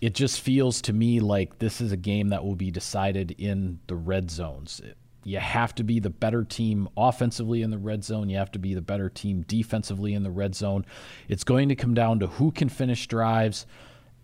it 0.00 0.14
just 0.14 0.40
feels 0.40 0.80
to 0.82 0.92
me 0.94 1.20
like 1.20 1.58
this 1.58 1.82
is 1.82 1.92
a 1.92 1.96
game 1.96 2.28
that 2.28 2.44
will 2.44 2.56
be 2.56 2.70
decided 2.70 3.32
in 3.32 3.80
the 3.88 3.96
red 3.96 4.30
zones. 4.30 4.80
You 5.24 5.40
have 5.40 5.74
to 5.74 5.82
be 5.82 6.00
the 6.00 6.08
better 6.08 6.44
team 6.44 6.88
offensively 6.96 7.60
in 7.60 7.70
the 7.70 7.76
red 7.76 8.04
zone. 8.04 8.30
You 8.30 8.38
have 8.38 8.52
to 8.52 8.58
be 8.58 8.72
the 8.72 8.80
better 8.80 9.10
team 9.10 9.44
defensively 9.46 10.14
in 10.14 10.22
the 10.22 10.30
red 10.30 10.54
zone. 10.54 10.86
It's 11.28 11.44
going 11.44 11.68
to 11.68 11.76
come 11.76 11.92
down 11.92 12.20
to 12.20 12.28
who 12.28 12.52
can 12.52 12.70
finish 12.70 13.06
drives 13.06 13.66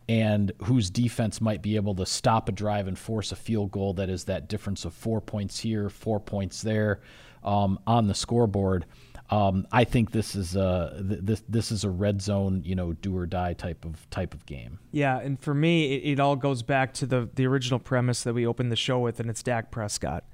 and 0.09 0.53
whose 0.64 0.90
defense 0.90 1.40
might 1.40 1.62
be 1.62 1.77
able 1.77 1.95
to 1.95 2.07
stop 2.07 2.49
a 2.49 2.53
drive 2.53 2.87
and 2.87 2.99
force 2.99 3.33
a 3.33 3.37
field 3.37 3.71
goal 3.71 3.95
that 3.95 4.11
is 4.11 4.25
that 4.25 4.49
difference 4.49 4.85
of 4.85 4.93
four 4.93 5.21
points 5.21 5.61
here, 5.61 5.88
four 5.88 6.21
points 6.21 6.62
there 6.62 7.01
um, 7.43 7.79
on 7.87 8.07
the 8.07 8.14
scoreboard. 8.14 8.85
Um, 9.31 9.67
I 9.73 9.85
think 9.85 10.11
this 10.11 10.35
is 10.35 10.55
a 10.55 10.93
this 11.01 11.43
this 11.49 11.73
is 11.73 11.83
a 11.85 11.90
red 11.90 12.21
zone, 12.21 12.62
you 12.64 12.75
know, 12.75 12.93
do 12.93 13.17
or 13.17 13.25
die 13.25 13.55
type 13.55 13.87
of 13.87 14.09
type 14.11 14.35
of 14.35 14.45
game. 14.45 14.79
Yeah, 14.93 15.19
and 15.19 15.40
for 15.40 15.55
me, 15.55 15.95
it, 15.95 16.12
it 16.12 16.21
all 16.21 16.37
goes 16.37 16.62
back 16.62 16.93
to 16.95 17.07
the 17.07 17.31
the 17.35 17.47
original 17.47 17.79
premise 17.79 18.23
that 18.25 18.35
we 18.35 18.47
opened 18.47 18.71
the 18.71 18.77
show 18.77 18.99
with, 18.99 19.21
and 19.21 19.31
it's 19.31 19.43
Dak 19.43 19.71
Prescott. 19.71 20.25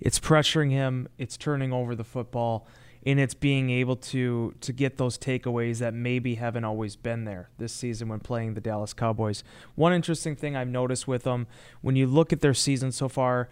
It's 0.00 0.20
pressuring 0.20 0.70
him, 0.70 1.08
it's 1.18 1.36
turning 1.36 1.72
over 1.72 1.94
the 1.96 2.04
football, 2.04 2.68
and 3.06 3.20
it's 3.20 3.34
being 3.34 3.70
able 3.70 3.94
to 3.94 4.52
to 4.60 4.72
get 4.72 4.98
those 4.98 5.16
takeaways 5.16 5.78
that 5.78 5.94
maybe 5.94 6.34
haven't 6.34 6.64
always 6.64 6.96
been 6.96 7.24
there 7.24 7.48
this 7.56 7.72
season 7.72 8.08
when 8.08 8.18
playing 8.18 8.54
the 8.54 8.60
Dallas 8.60 8.92
Cowboys. 8.92 9.44
One 9.76 9.92
interesting 9.92 10.34
thing 10.34 10.56
I've 10.56 10.68
noticed 10.68 11.06
with 11.06 11.22
them, 11.22 11.46
when 11.80 11.94
you 11.94 12.08
look 12.08 12.32
at 12.32 12.40
their 12.40 12.52
season 12.52 12.90
so 12.90 13.08
far, 13.08 13.48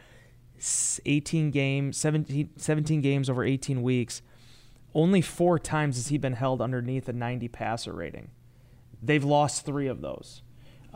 18 1.06 1.52
games, 1.52 1.96
17, 1.96 2.50
17 2.56 3.00
games 3.00 3.30
over 3.30 3.44
18 3.44 3.82
weeks, 3.82 4.22
only 4.92 5.20
four 5.20 5.58
times 5.60 5.96
has 5.96 6.08
he 6.08 6.18
been 6.18 6.34
held 6.34 6.60
underneath 6.60 7.08
a 7.08 7.12
90 7.12 7.46
passer 7.48 7.92
rating. 7.92 8.30
They've 9.00 9.24
lost 9.24 9.64
three 9.64 9.86
of 9.86 10.00
those. 10.00 10.42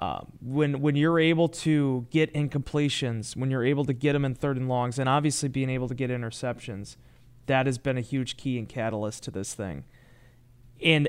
Um, 0.01 0.33
when 0.41 0.81
when 0.81 0.97
you're 0.97 1.19
able 1.19 1.49
to 1.49 2.07
get 2.11 2.33
incompletions, 2.35 3.37
when 3.37 3.51
you're 3.51 3.65
able 3.65 3.85
to 3.85 3.93
get 3.93 4.15
them 4.15 4.25
in 4.25 4.35
third 4.35 4.57
and 4.57 4.69
longs, 4.69 4.99
and 4.99 5.09
obviously 5.09 5.49
being 5.49 5.71
able 5.71 5.89
to 5.89 5.95
get 5.95 6.11
interceptions, 6.11 6.97
that 7.49 7.67
has 7.67 7.77
been 7.77 7.99
a 7.99 8.03
huge 8.03 8.37
key 8.37 8.59
and 8.59 8.69
catalyst 8.69 9.25
to 9.25 9.31
this 9.31 9.53
thing. 9.53 9.85
And 10.83 11.09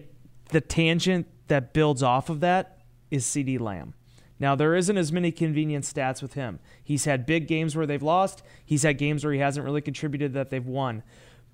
the 0.49 0.61
tangent 0.61 1.27
that 1.47 1.73
builds 1.73 2.01
off 2.01 2.29
of 2.29 2.39
that 2.39 2.79
is 3.11 3.25
CeeDee 3.25 3.59
Lamb. 3.59 3.93
Now 4.39 4.55
there 4.55 4.75
isn't 4.75 4.97
as 4.97 5.11
many 5.11 5.31
convenient 5.31 5.85
stats 5.85 6.21
with 6.21 6.33
him. 6.33 6.59
He's 6.83 7.05
had 7.05 7.25
big 7.25 7.47
games 7.47 7.75
where 7.75 7.85
they've 7.85 8.01
lost. 8.01 8.41
He's 8.65 8.83
had 8.83 8.97
games 8.97 9.23
where 9.23 9.33
he 9.33 9.39
hasn't 9.39 9.65
really 9.65 9.81
contributed 9.81 10.33
that 10.33 10.49
they've 10.49 10.65
won. 10.65 11.03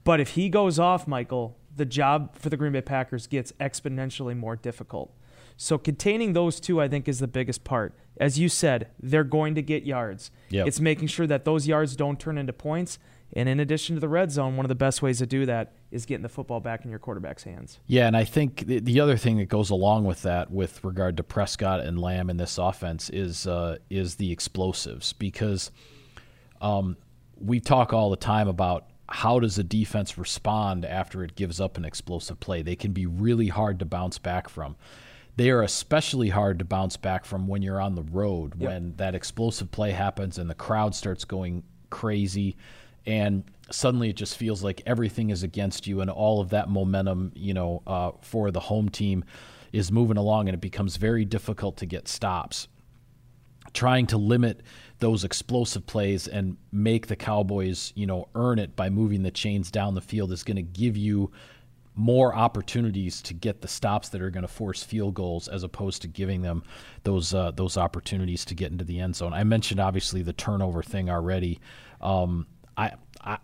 But 0.04 0.20
if 0.20 0.30
he 0.32 0.50
goes 0.50 0.78
off, 0.80 1.08
Michael, 1.08 1.58
the 1.76 1.86
job 1.86 2.36
for 2.38 2.50
the 2.50 2.58
Green 2.58 2.74
Bay 2.74 2.82
Packers 2.82 3.28
gets 3.28 3.52
exponentially 3.54 4.38
more 4.38 4.56
difficult. 4.56 5.12
So 5.58 5.78
containing 5.78 6.34
those 6.34 6.60
two, 6.60 6.80
I 6.80 6.88
think, 6.88 7.08
is 7.08 7.20
the 7.20 7.28
biggest 7.28 7.64
part. 7.64 7.98
As 8.18 8.38
you 8.38 8.50
said, 8.50 8.90
they're 9.00 9.24
going 9.24 9.56
to 9.56 9.62
get 9.62 9.84
yards. 9.84 10.30
Yep. 10.50 10.68
It's 10.68 10.80
making 10.80 11.08
sure 11.08 11.28
that 11.28 11.44
those 11.44 11.68
yards 11.68 11.96
don't 11.96 12.20
turn 12.20 12.38
into 12.38 12.54
points. 12.54 13.00
And 13.34 13.50
in 13.50 13.60
addition 13.60 13.96
to 13.96 14.00
the 14.00 14.08
red 14.08 14.32
zone, 14.32 14.56
one 14.56 14.66
of 14.66 14.70
the 14.70 14.76
best 14.76 15.02
ways 15.02 15.18
to 15.18 15.26
do 15.26 15.46
that 15.46 15.74
is 15.92 16.06
getting 16.06 16.24
the 16.24 16.30
football 16.30 16.60
back 16.60 16.86
in 16.86 16.90
your 16.90 17.00
quarterback's 17.00 17.44
hands. 17.44 17.80
Yeah, 17.88 18.08
and 18.08 18.16
I 18.16 18.24
think 18.24 18.66
the, 18.66 18.80
the 18.80 19.00
other 19.00 19.18
thing 19.18 19.38
that 19.38 19.50
goes 19.50 19.70
along 19.70 20.06
with 20.06 20.22
that, 20.22 20.52
with 20.52 20.84
regard 20.84 21.18
to 21.18 21.24
Prescott 21.24 21.82
and 21.82 22.00
Lamb 22.00 22.30
in 22.30 22.38
this 22.38 22.58
offense, 22.58 23.10
is 23.10 23.46
uh, 23.48 23.78
is 23.90 24.16
the 24.16 24.32
explosives 24.32 25.12
because 25.14 25.72
um, 26.62 26.98
we 27.38 27.60
talk 27.60 27.94
all 27.94 28.10
the 28.10 28.16
time 28.16 28.48
about 28.48 28.86
how 29.10 29.40
does 29.40 29.58
a 29.60 29.64
defense 29.64 30.18
respond 30.18 30.86
after 30.86 31.24
it 31.24 31.36
gives 31.36 31.60
up 31.60 31.78
an 31.78 31.86
explosive 31.86 32.40
play. 32.40 32.62
They 32.62 32.76
can 32.76 32.92
be 32.92 33.06
really 33.06 33.50
hard 33.50 33.80
to 33.80 33.86
bounce 33.86 34.18
back 34.18 34.50
from. 34.50 34.76
They 35.36 35.50
are 35.50 35.62
especially 35.62 36.30
hard 36.30 36.60
to 36.60 36.66
bounce 36.66 36.96
back 36.96 37.26
from 37.26 37.48
when 37.48 37.62
you're 37.62 37.82
on 37.82 37.96
the 37.96 38.04
road, 38.04 38.54
Yep. 38.58 38.70
when 38.70 38.94
that 38.96 39.14
explosive 39.16 39.70
play 39.70 39.92
happens 39.92 40.38
and 40.38 40.50
the 40.50 40.56
crowd 40.56 40.96
starts 40.96 41.26
going 41.26 41.64
crazy 41.90 42.56
and 43.06 43.44
suddenly 43.72 44.10
it 44.10 44.16
just 44.16 44.38
feels 44.38 44.64
like 44.64 44.82
everything 44.86 45.30
is 45.30 45.44
against 45.44 45.88
you 45.88 46.02
and 46.02 46.10
all 46.10 46.40
of 46.40 46.50
that 46.50 46.70
momentum 46.70 47.32
you 47.36 47.54
know 47.54 47.82
uh, 47.88 48.12
for 48.22 48.52
the 48.52 48.60
home 48.60 48.90
team 48.90 49.24
is 49.72 49.92
moving 49.92 50.18
along 50.18 50.48
and 50.48 50.56
it 50.56 50.62
becomes 50.62 50.98
very 50.98 51.26
difficult 51.26 51.78
to 51.78 51.86
get 51.86 52.08
stops 52.08 52.68
trying 53.74 54.08
to 54.08 54.18
limit 54.18 54.62
those 55.00 55.24
explosive 55.24 55.86
plays 55.86 56.28
and 56.28 56.56
make 56.72 57.08
the 57.08 57.16
cowboys 57.16 57.92
you 57.96 58.06
know 58.06 58.28
earn 58.36 58.60
it 58.60 58.76
by 58.76 58.90
moving 58.90 59.24
the 59.24 59.32
chains 59.32 59.72
down 59.72 59.96
the 59.96 60.02
field 60.02 60.32
is 60.32 60.44
going 60.44 60.56
to 60.56 60.62
give 60.62 60.96
you 60.96 61.32
more 61.96 62.36
opportunities 62.36 63.22
to 63.22 63.34
get 63.34 63.62
the 63.62 63.68
stops 63.68 64.10
that 64.10 64.22
are 64.22 64.30
going 64.30 64.44
to 64.44 64.50
force 64.50 64.84
field 64.84 65.14
goals 65.14 65.48
as 65.48 65.64
opposed 65.64 66.02
to 66.02 66.08
giving 66.08 66.42
them 66.42 66.62
those 67.04 67.34
uh, 67.34 67.52
those 67.52 67.78
opportunities 67.78 68.44
to 68.46 68.54
get 68.54 68.72
into 68.72 68.84
the 68.84 69.00
end 69.00 69.16
zone. 69.16 69.34
I 69.34 69.44
mentioned 69.46 69.80
obviously 69.80 70.22
the 70.22 70.34
turnover 70.34 70.84
thing 70.84 71.10
already. 71.10 71.60
Um, 72.02 72.48
I, 72.78 72.92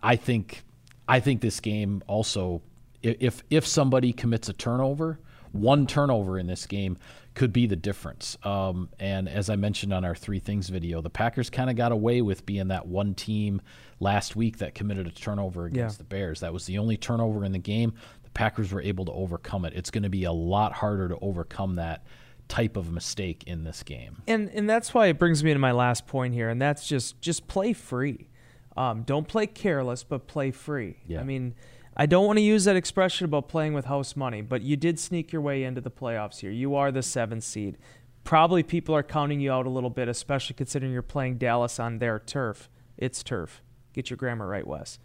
I 0.02 0.16
think 0.16 0.62
I 1.08 1.20
think 1.20 1.40
this 1.40 1.60
game 1.60 2.02
also 2.06 2.62
if 3.02 3.42
if 3.50 3.66
somebody 3.66 4.12
commits 4.12 4.48
a 4.48 4.52
turnover, 4.52 5.18
one 5.52 5.86
turnover 5.86 6.38
in 6.38 6.46
this 6.46 6.66
game 6.66 6.96
could 7.34 7.52
be 7.52 7.66
the 7.66 7.76
difference. 7.76 8.36
Um, 8.42 8.90
and 9.00 9.28
as 9.28 9.48
I 9.48 9.56
mentioned 9.56 9.92
on 9.92 10.04
our 10.04 10.14
three 10.14 10.38
things 10.38 10.68
video, 10.68 11.00
the 11.00 11.10
Packers 11.10 11.48
kind 11.50 11.70
of 11.70 11.76
got 11.76 11.90
away 11.90 12.20
with 12.22 12.44
being 12.44 12.68
that 12.68 12.86
one 12.86 13.14
team 13.14 13.60
last 14.00 14.36
week 14.36 14.58
that 14.58 14.74
committed 14.74 15.06
a 15.06 15.10
turnover 15.10 15.64
against 15.66 15.96
Yeah. 15.96 15.98
the 15.98 16.04
Bears. 16.04 16.40
That 16.40 16.52
was 16.52 16.66
the 16.66 16.78
only 16.78 16.96
turnover 16.98 17.44
in 17.44 17.52
the 17.52 17.58
game. 17.58 17.94
The 18.22 18.30
Packers 18.30 18.70
were 18.70 18.82
able 18.82 19.06
to 19.06 19.12
overcome 19.12 19.64
it. 19.64 19.72
It's 19.74 19.90
going 19.90 20.02
to 20.02 20.10
be 20.10 20.24
a 20.24 20.32
lot 20.32 20.72
harder 20.74 21.08
to 21.08 21.18
overcome 21.22 21.76
that 21.76 22.04
type 22.48 22.76
of 22.76 22.92
mistake 22.92 23.44
in 23.46 23.64
this 23.64 23.82
game. 23.82 24.22
And 24.28 24.50
and 24.50 24.68
that's 24.68 24.92
why 24.92 25.06
it 25.06 25.18
brings 25.18 25.42
me 25.42 25.54
to 25.54 25.58
my 25.58 25.72
last 25.72 26.06
point 26.06 26.34
here, 26.34 26.50
and 26.50 26.60
that's 26.60 26.86
just 26.86 27.20
just 27.20 27.48
play 27.48 27.72
free. 27.72 28.28
Um, 28.76 29.02
don't 29.02 29.28
play 29.28 29.46
careless, 29.46 30.02
but 30.04 30.26
play 30.26 30.50
free. 30.50 30.96
Yeah. 31.06 31.20
I 31.20 31.24
mean, 31.24 31.54
I 31.96 32.06
don't 32.06 32.26
want 32.26 32.38
to 32.38 32.42
use 32.42 32.64
that 32.64 32.76
expression 32.76 33.26
about 33.26 33.48
playing 33.48 33.74
with 33.74 33.84
house 33.84 34.16
money, 34.16 34.40
but 34.40 34.62
you 34.62 34.76
did 34.76 34.98
sneak 34.98 35.32
your 35.32 35.42
way 35.42 35.64
into 35.64 35.80
the 35.80 35.90
playoffs 35.90 36.40
here. 36.40 36.50
You 36.50 36.74
are 36.74 36.90
the 36.90 37.02
seventh 37.02 37.44
seed. 37.44 37.76
Probably 38.24 38.62
people 38.62 38.94
are 38.94 39.02
counting 39.02 39.40
you 39.40 39.52
out 39.52 39.66
a 39.66 39.70
little 39.70 39.90
bit, 39.90 40.08
especially 40.08 40.54
considering 40.54 40.92
you're 40.92 41.02
playing 41.02 41.38
Dallas 41.38 41.78
on 41.78 41.98
their 41.98 42.18
turf. 42.18 42.70
It's 42.96 43.22
turf. 43.22 43.62
Get 43.92 44.08
your 44.08 44.16
grammar 44.16 44.46
right, 44.46 44.66
Wes. 44.66 44.98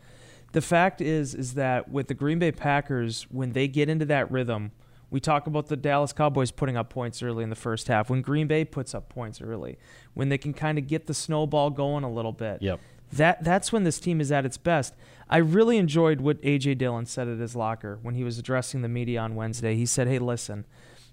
The 0.53 0.61
fact 0.61 1.01
is, 1.01 1.35
is 1.35 1.55
that 1.55 1.89
with 1.89 2.07
the 2.07 2.13
Green 2.13 2.39
Bay 2.39 2.53
Packers, 2.53 3.23
when 3.29 3.51
they 3.51 3.67
get 3.67 3.89
into 3.89 4.05
that 4.05 4.31
rhythm, 4.31 4.71
we 5.09 5.19
talk 5.19 5.47
about 5.47 5.67
the 5.67 5.75
Dallas 5.75 6.13
Cowboys 6.13 6.51
putting 6.51 6.77
up 6.77 6.89
points 6.89 7.21
early 7.21 7.43
in 7.43 7.49
the 7.49 7.55
first 7.55 7.87
half. 7.87 8.09
When 8.09 8.21
Green 8.21 8.47
Bay 8.47 8.63
puts 8.65 8.95
up 8.95 9.09
points 9.09 9.41
early, 9.41 9.77
when 10.13 10.29
they 10.29 10.37
can 10.37 10.53
kind 10.53 10.77
of 10.77 10.87
get 10.87 11.07
the 11.07 11.13
snowball 11.13 11.69
going 11.69 12.03
a 12.03 12.11
little 12.11 12.31
bit. 12.31 12.61
Yep. 12.61 12.79
That 13.11 13.43
that's 13.43 13.71
when 13.71 13.83
this 13.83 13.99
team 13.99 14.19
is 14.19 14.31
at 14.31 14.45
its 14.45 14.57
best. 14.57 14.93
I 15.29 15.37
really 15.37 15.77
enjoyed 15.77 16.21
what 16.21 16.41
AJ 16.41 16.77
Dillon 16.77 17.05
said 17.05 17.27
at 17.27 17.39
his 17.39 17.55
locker 17.55 17.99
when 18.01 18.15
he 18.15 18.23
was 18.23 18.37
addressing 18.37 18.81
the 18.81 18.89
media 18.89 19.19
on 19.19 19.35
Wednesday. 19.35 19.75
He 19.75 19.85
said, 19.85 20.07
"Hey, 20.07 20.19
listen, 20.19 20.65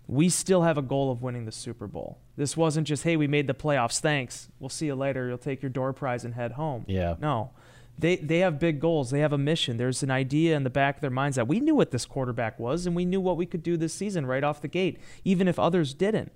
we 0.06 0.28
still 0.28 0.62
have 0.62 0.76
a 0.76 0.82
goal 0.82 1.10
of 1.10 1.22
winning 1.22 1.44
the 1.46 1.52
Super 1.52 1.86
Bowl. 1.86 2.18
This 2.36 2.56
wasn't 2.56 2.86
just, 2.86 3.04
hey, 3.04 3.16
we 3.16 3.26
made 3.26 3.46
the 3.46 3.54
playoffs. 3.54 4.00
Thanks. 4.00 4.48
We'll 4.58 4.68
see 4.68 4.86
you 4.86 4.94
later. 4.94 5.28
You'll 5.28 5.38
take 5.38 5.62
your 5.62 5.70
door 5.70 5.92
prize 5.92 6.24
and 6.24 6.34
head 6.34 6.52
home. 6.52 6.84
Yeah. 6.86 7.14
No. 7.20 7.50
They 7.96 8.16
they 8.16 8.40
have 8.40 8.58
big 8.58 8.80
goals. 8.80 9.10
They 9.10 9.20
have 9.20 9.32
a 9.32 9.38
mission. 9.38 9.76
There's 9.76 10.02
an 10.02 10.10
idea 10.10 10.56
in 10.56 10.64
the 10.64 10.70
back 10.70 10.96
of 10.96 11.00
their 11.00 11.10
minds 11.10 11.36
that 11.36 11.46
we 11.46 11.60
knew 11.60 11.76
what 11.76 11.92
this 11.92 12.06
quarterback 12.06 12.58
was 12.58 12.86
and 12.86 12.96
we 12.96 13.04
knew 13.04 13.20
what 13.20 13.36
we 13.36 13.46
could 13.46 13.62
do 13.62 13.76
this 13.76 13.94
season 13.94 14.26
right 14.26 14.42
off 14.42 14.60
the 14.60 14.68
gate, 14.68 14.98
even 15.24 15.46
if 15.46 15.60
others 15.60 15.94
didn't. 15.94 16.32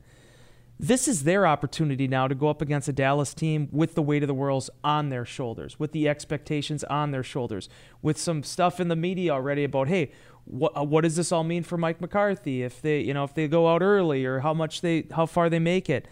This 0.81 1.09
is 1.09 1.25
their 1.25 1.45
opportunity 1.45 2.07
now 2.07 2.29
to 2.29 2.37
go 2.37 2.49
up 2.49 2.63
against 2.63 2.89
a 2.89 2.93
Dallas 2.93 3.35
team 3.35 3.69
with 3.73 3.97
the 3.97 4.03
weight 4.03 4.23
of 4.23 4.29
the 4.29 4.35
world 4.35 4.71
on 4.85 5.09
their 5.09 5.25
shoulders, 5.25 5.79
with 5.79 5.91
the 5.91 6.09
expectations 6.09 6.85
on 6.85 7.11
their 7.11 7.25
shoulders, 7.25 7.69
with 8.01 8.17
some 8.17 8.45
stuff 8.45 8.79
in 8.79 8.87
the 8.87 8.95
media 8.95 9.33
already 9.33 9.65
about, 9.65 9.89
hey, 9.89 10.13
what 10.45 10.77
uh, 10.77 10.83
what 10.83 11.03
does 11.03 11.17
this 11.17 11.31
all 11.31 11.45
mean 11.45 11.63
for 11.63 11.77
Mike 11.77 12.01
McCarthy 12.01 12.63
if 12.63 12.81
they 12.81 13.01
you 13.01 13.13
know 13.13 13.23
if 13.23 13.35
they 13.35 13.47
go 13.47 13.69
out 13.69 13.83
early 13.83 14.25
or 14.25 14.41
how 14.41 14.55
much 14.55 14.81
they 14.81 15.07
how 15.13 15.27
far 15.27 15.51
they 15.51 15.59
make 15.59 15.91
it. 15.91 16.09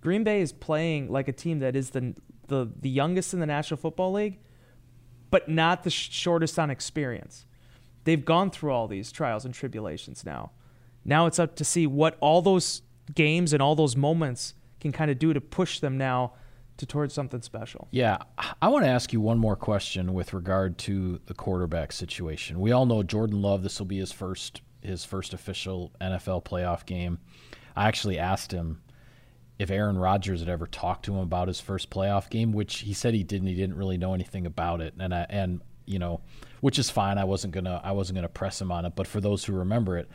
Green 0.00 0.24
Bay 0.24 0.40
is 0.40 0.52
playing 0.52 1.10
like 1.10 1.28
a 1.28 1.32
team 1.32 1.58
that 1.58 1.76
is 1.76 1.90
the 1.90 2.14
the, 2.46 2.70
the 2.80 2.88
youngest 2.88 3.34
in 3.34 3.40
the 3.40 3.46
National 3.46 3.76
Football 3.76 4.12
League, 4.12 4.38
but 5.30 5.50
not 5.50 5.82
the 5.84 5.90
sh- 5.90 6.10
shortest 6.10 6.58
on 6.58 6.70
experience. 6.70 7.44
They've 8.04 8.24
gone 8.24 8.50
through 8.50 8.70
all 8.70 8.88
these 8.88 9.12
trials 9.12 9.44
and 9.44 9.52
tribulations 9.52 10.24
now. 10.24 10.52
Now 11.04 11.26
it's 11.26 11.38
up 11.38 11.56
to 11.56 11.64
see 11.64 11.86
what 11.86 12.16
all 12.20 12.40
those 12.40 12.80
games 13.14 13.52
and 13.52 13.62
all 13.62 13.74
those 13.74 13.96
moments 13.96 14.54
can 14.80 14.92
kind 14.92 15.10
of 15.10 15.18
do 15.18 15.32
to 15.32 15.40
push 15.40 15.80
them 15.80 15.98
now 15.98 16.32
to 16.76 16.86
towards 16.86 17.12
something 17.12 17.42
special. 17.42 17.88
Yeah, 17.90 18.18
I 18.62 18.68
want 18.68 18.84
to 18.84 18.88
ask 18.88 19.12
you 19.12 19.20
one 19.20 19.38
more 19.38 19.56
question 19.56 20.14
with 20.14 20.32
regard 20.32 20.78
to 20.78 21.20
the 21.26 21.34
quarterback 21.34 21.92
situation. 21.92 22.60
We 22.60 22.72
all 22.72 22.86
know 22.86 23.02
Jordan 23.02 23.42
Love. 23.42 23.62
This 23.62 23.78
will 23.78 23.86
be 23.86 23.98
his 23.98 24.12
first 24.12 24.62
his 24.80 25.04
first 25.04 25.34
official 25.34 25.92
NFL 26.00 26.44
playoff 26.44 26.86
game. 26.86 27.18
I 27.74 27.88
actually 27.88 28.18
asked 28.18 28.52
him 28.52 28.80
if 29.58 29.70
Aaron 29.70 29.98
Rodgers 29.98 30.38
had 30.40 30.48
ever 30.48 30.66
talked 30.66 31.04
to 31.06 31.14
him 31.14 31.20
about 31.20 31.48
his 31.48 31.60
first 31.60 31.90
playoff 31.90 32.30
game, 32.30 32.52
which 32.52 32.78
he 32.78 32.92
said 32.92 33.12
he 33.12 33.24
didn't. 33.24 33.48
He 33.48 33.54
didn't 33.54 33.76
really 33.76 33.98
know 33.98 34.14
anything 34.14 34.46
about 34.46 34.80
it, 34.80 34.94
and 34.98 35.12
I, 35.12 35.26
and 35.28 35.60
you 35.84 35.98
know, 35.98 36.20
which 36.60 36.78
is 36.78 36.90
fine. 36.90 37.18
I 37.18 37.24
wasn't 37.24 37.54
gonna 37.54 37.80
I 37.82 37.92
wasn't 37.92 38.16
gonna 38.16 38.28
press 38.28 38.60
him 38.60 38.70
on 38.70 38.84
it. 38.84 38.94
But 38.94 39.06
for 39.08 39.20
those 39.20 39.44
who 39.44 39.52
remember 39.54 39.98
it, 39.98 40.08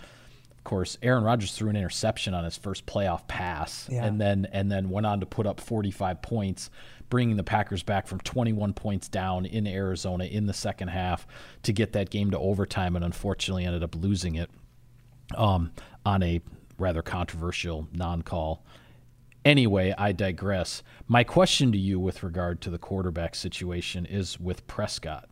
of 0.64 0.70
course, 0.70 0.98
Aaron 1.04 1.26
Rodgers 1.26 1.52
threw 1.52 1.70
an 1.70 1.76
interception 1.76 2.34
on 2.34 2.46
his 2.46 2.56
first 2.56 2.86
playoff 2.86 3.28
pass, 3.28 3.86
Yeah. 3.92 4.06
and 4.06 4.22
then 4.22 4.48
and 4.54 4.72
then 4.72 4.90
went 4.90 5.06
on 5.06 5.20
to 5.20 5.26
put 5.26 5.46
up 5.46 5.60
45 5.60 6.22
points, 6.22 6.70
bringing 7.10 7.36
the 7.36 7.44
Packers 7.44 7.84
back 7.84 8.08
from 8.08 8.22
21 8.22 8.72
points 8.74 9.10
down 9.10 9.46
in 9.46 9.68
Arizona 9.68 10.24
in 10.24 10.46
the 10.46 10.54
second 10.54 10.88
half 10.88 11.28
to 11.64 11.74
get 11.74 11.92
that 11.92 12.10
game 12.10 12.32
to 12.32 12.40
overtime, 12.40 12.96
and 12.96 13.04
unfortunately 13.04 13.66
ended 13.66 13.84
up 13.84 13.94
losing 13.94 14.36
it 14.36 14.50
um, 15.36 15.74
on 16.06 16.24
a 16.24 16.40
rather 16.78 17.02
controversial 17.02 17.90
non-call. 17.92 18.64
Anyway, 19.44 19.94
I 19.98 20.14
digress. 20.14 20.82
My 21.10 21.26
question 21.26 21.74
to 21.74 21.78
you 21.78 22.00
with 22.00 22.24
regard 22.24 22.62
to 22.62 22.70
the 22.70 22.78
quarterback 22.78 23.36
situation 23.36 24.06
is 24.06 24.40
with 24.40 24.66
Prescott. 24.68 25.28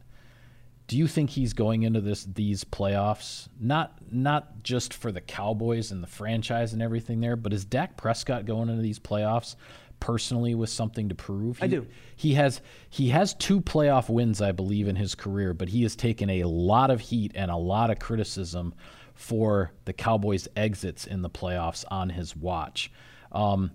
Do 0.92 0.98
you 0.98 1.08
think 1.08 1.30
he's 1.30 1.54
going 1.54 1.84
into 1.84 2.02
this 2.02 2.26
these 2.26 2.66
playoffs 2.66 3.48
not 3.58 3.94
not 4.12 4.62
just 4.62 4.94
for 4.94 5.10
the 5.10 5.22
Cowboys 5.22 5.90
and 5.94 6.04
the 6.04 6.08
franchise 6.08 6.74
and 6.74 6.82
everything 6.82 7.22
there, 7.22 7.38
but 7.38 7.54
is 7.54 7.64
Dak 7.64 7.96
Prescott 7.96 8.46
going 8.46 8.68
into 8.68 8.82
these 8.82 9.00
playoffs 9.00 9.56
personally 10.02 10.54
with 10.54 10.70
something 10.70 11.08
to 11.08 11.16
prove? 11.16 11.64
I 11.64 11.68
He- 11.68 11.72
do. 11.72 11.88
He 12.18 12.34
has 12.34 12.60
he 12.90 13.08
has 13.08 13.34
two 13.36 13.62
playoff 13.62 14.10
wins, 14.10 14.42
I 14.42 14.52
believe, 14.52 14.90
in 14.90 14.98
his 14.98 15.16
career, 15.16 15.54
but 15.54 15.70
he 15.70 15.84
has 15.84 15.96
taken 15.96 16.30
a 16.30 16.44
lot 16.44 16.92
of 16.92 17.00
heat 17.00 17.32
and 17.36 17.50
a 17.50 17.56
lot 17.56 17.90
of 17.90 17.98
criticism 18.00 18.74
for 19.14 19.72
the 19.86 19.94
Cowboys' 19.94 20.50
exits 20.58 21.08
in 21.08 21.22
the 21.22 21.30
playoffs 21.30 21.86
on 21.90 22.10
his 22.10 22.36
watch. 22.36 22.92
Um, 23.32 23.72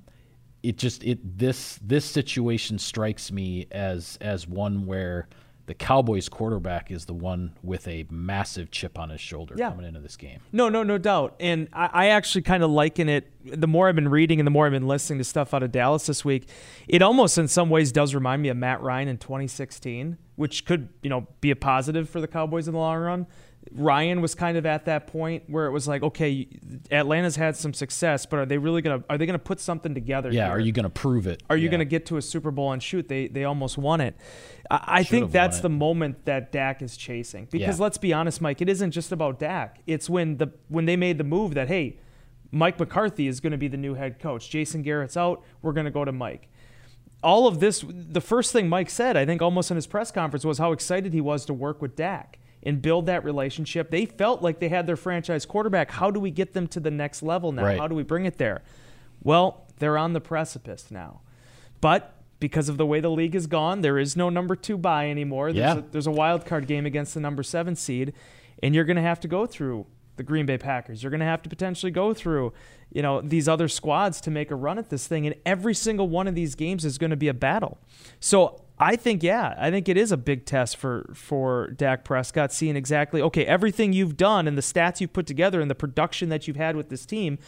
it 0.62 0.76
just 0.76 1.02
it 1.02 1.38
this 1.38 1.78
this 1.82 2.04
situation 2.04 2.78
strikes 2.78 3.32
me 3.32 3.68
as 3.70 4.18
as 4.20 4.46
one 4.46 4.84
where 4.84 5.28
the 5.66 5.74
Cowboys 5.74 6.28
quarterback 6.28 6.90
is 6.90 7.06
the 7.06 7.12
one 7.12 7.52
with 7.62 7.86
a 7.88 8.06
massive 8.10 8.70
chip 8.70 8.98
on 8.98 9.10
his 9.10 9.20
shoulder 9.20 9.54
Yeah. 9.58 9.70
coming 9.70 9.84
into 9.86 10.00
this 10.00 10.16
game. 10.16 10.38
No, 10.52 10.68
no, 10.68 10.82
no 10.84 10.96
doubt. 10.96 11.34
And 11.40 11.68
I, 11.72 11.90
I 11.92 12.06
actually 12.08 12.42
kind 12.42 12.62
of 12.62 12.70
liken 12.70 13.08
it. 13.08 13.32
The 13.44 13.66
more 13.66 13.88
I've 13.88 13.94
been 13.96 14.08
reading 14.08 14.38
and 14.40 14.46
the 14.46 14.50
more 14.50 14.66
I've 14.66 14.72
been 14.72 14.86
listening 14.88 15.18
to 15.18 15.24
stuff 15.24 15.52
out 15.54 15.62
of 15.62 15.72
Dallas 15.72 16.06
this 16.06 16.24
week, 16.24 16.48
it 16.88 17.02
almost 17.02 17.36
in 17.38 17.48
some 17.48 17.68
ways 17.70 17.90
does 17.92 18.14
remind 18.14 18.42
me 18.42 18.48
of 18.48 18.56
Matt 18.56 18.80
Ryan 18.80 19.08
in 19.08 19.18
2016, 19.18 20.18
which 20.36 20.64
could 20.64 20.88
you 21.02 21.10
know 21.10 21.26
be 21.40 21.50
a 21.50 21.56
positive 21.56 22.08
for 22.08 22.20
the 22.20 22.28
Cowboys 22.28 22.68
in 22.68 22.72
the 22.74 22.78
long 22.80 22.98
run. 22.98 23.26
Ryan 23.72 24.20
was 24.20 24.34
kind 24.34 24.56
of 24.56 24.64
at 24.64 24.84
that 24.84 25.06
point 25.08 25.44
where 25.48 25.66
it 25.66 25.70
was 25.70 25.88
like, 25.88 26.02
okay, 26.02 26.48
Atlanta's 26.90 27.36
had 27.36 27.56
some 27.56 27.74
success, 27.74 28.24
but 28.24 28.38
are 28.38 28.46
they 28.46 28.58
really 28.58 28.80
gonna 28.80 29.02
are 29.10 29.18
they 29.18 29.26
gonna 29.26 29.38
put 29.38 29.60
something 29.60 29.92
together? 29.94 30.30
Yeah, 30.30 30.46
here? 30.46 30.56
are 30.56 30.60
you 30.60 30.72
going 30.72 30.84
to 30.84 30.90
prove 30.90 31.26
it? 31.26 31.42
Are 31.50 31.56
you 31.56 31.68
Yeah. 31.70 31.78
to 31.78 31.84
get 31.84 32.06
to 32.06 32.16
a 32.16 32.22
Super 32.22 32.50
Bowl 32.50 32.72
and 32.72 32.82
shoot? 32.82 33.08
They 33.08 33.26
they 33.28 33.44
almost 33.44 33.76
won 33.76 34.00
it. 34.00 34.16
I, 34.70 34.80
I 34.86 35.02
think 35.02 35.32
that's 35.32 35.60
the 35.60 35.68
moment 35.68 36.24
that 36.26 36.52
Dak 36.52 36.80
is 36.82 36.96
chasing. 36.96 37.48
Because 37.50 37.78
Yeah. 37.78 37.82
let's 37.82 37.98
be 37.98 38.12
honest, 38.12 38.40
Mike, 38.40 38.60
it 38.60 38.68
isn't 38.68 38.92
just 38.92 39.12
about 39.12 39.38
Dak. 39.38 39.80
It's 39.86 40.08
when 40.08 40.38
the 40.38 40.52
when 40.68 40.86
they 40.86 40.96
made 40.96 41.18
the 41.18 41.24
move 41.24 41.54
that 41.54 41.68
hey, 41.68 41.98
Mike 42.52 42.78
McCarthy 42.78 43.26
is 43.26 43.40
going 43.40 43.52
to 43.52 43.58
be 43.58 43.68
the 43.68 43.76
new 43.76 43.94
head 43.94 44.18
coach. 44.20 44.48
Jason 44.48 44.82
Garrett's 44.82 45.16
out. 45.16 45.42
We're 45.62 45.72
going 45.72 45.86
to 45.86 45.90
go 45.90 46.04
to 46.04 46.12
Mike. 46.12 46.48
All 47.22 47.48
of 47.48 47.58
this, 47.60 47.84
the 47.88 48.20
first 48.20 48.52
thing 48.52 48.68
Mike 48.68 48.90
said, 48.90 49.16
I 49.16 49.26
think 49.26 49.42
almost 49.42 49.70
in 49.70 49.74
his 49.76 49.86
press 49.86 50.12
conference, 50.12 50.44
was 50.44 50.58
how 50.58 50.70
excited 50.72 51.12
he 51.12 51.20
was 51.20 51.44
to 51.46 51.54
work 51.54 51.82
with 51.82 51.96
Dak 51.96 52.38
and 52.66 52.82
build 52.82 53.06
that 53.06 53.24
relationship. 53.24 53.90
They 53.90 54.04
felt 54.04 54.42
like 54.42 54.58
they 54.58 54.68
had 54.68 54.86
their 54.86 54.96
franchise 54.96 55.46
quarterback. 55.46 55.90
How 55.92 56.10
do 56.10 56.20
we 56.20 56.30
get 56.30 56.52
them 56.52 56.66
to 56.68 56.80
the 56.80 56.90
next 56.90 57.22
level 57.22 57.52
now? 57.52 57.64
Right. 57.64 57.78
How 57.78 57.88
do 57.88 57.94
we 57.94 58.02
bring 58.02 58.26
it 58.26 58.36
there? 58.36 58.60
Well, 59.22 59.64
they're 59.78 59.96
on 59.96 60.12
the 60.12 60.20
precipice 60.20 60.90
now. 60.90 61.20
But 61.80 62.12
because 62.40 62.68
of 62.68 62.76
the 62.76 62.84
way 62.84 63.00
the 63.00 63.10
league 63.10 63.34
has 63.34 63.46
gone, 63.46 63.80
there 63.80 63.98
is 63.98 64.16
no 64.16 64.28
number 64.28 64.56
two 64.56 64.76
bye 64.76 65.08
anymore. 65.10 65.52
There's, 65.52 65.76
Yeah. 65.76 65.78
a, 65.78 65.90
there's 65.92 66.06
a 66.06 66.10
wild 66.10 66.44
card 66.44 66.66
game 66.66 66.84
against 66.84 67.14
the 67.14 67.20
number 67.20 67.42
seven 67.42 67.76
seed, 67.76 68.12
and 68.62 68.74
you're 68.74 68.84
going 68.84 68.96
to 68.96 69.02
have 69.02 69.20
to 69.20 69.28
go 69.28 69.46
through 69.46 69.86
the 70.16 70.22
Green 70.22 70.44
Bay 70.46 70.58
Packers. 70.58 71.02
You're 71.02 71.10
going 71.10 71.20
to 71.20 71.26
have 71.26 71.42
to 71.42 71.48
potentially 71.48 71.92
go 71.92 72.14
through, 72.14 72.52
you 72.92 73.02
know, 73.02 73.20
these 73.20 73.48
other 73.48 73.68
squads 73.68 74.20
to 74.22 74.30
make 74.30 74.50
a 74.50 74.54
run 74.56 74.78
at 74.78 74.90
this 74.90 75.06
thing, 75.06 75.26
and 75.26 75.36
every 75.46 75.74
single 75.74 76.08
one 76.08 76.26
of 76.26 76.34
these 76.34 76.54
games 76.54 76.84
is 76.84 76.98
going 76.98 77.10
to 77.10 77.16
be 77.16 77.28
a 77.28 77.34
battle. 77.34 77.78
So 78.18 78.62
I 78.78 78.96
think, 78.96 79.22
yeah, 79.22 79.54
I 79.58 79.70
think 79.70 79.88
it 79.88 79.96
is 79.96 80.12
a 80.12 80.16
big 80.18 80.44
test 80.44 80.76
for 80.76 81.10
for 81.14 81.68
Dak 81.70 82.04
Prescott, 82.04 82.52
seeing 82.52 82.76
exactly 82.76 83.22
okay 83.22 83.46
everything 83.46 83.92
you've 83.92 84.16
done 84.16 84.46
and 84.46 84.56
the 84.56 84.62
stats 84.62 85.00
you've 85.00 85.12
put 85.14 85.26
together 85.26 85.60
and 85.60 85.70
the 85.70 85.74
production 85.74 86.28
that 86.28 86.46
you've 86.46 86.56
had 86.58 86.76
with 86.76 86.88
this 86.90 87.06
team, 87.06 87.38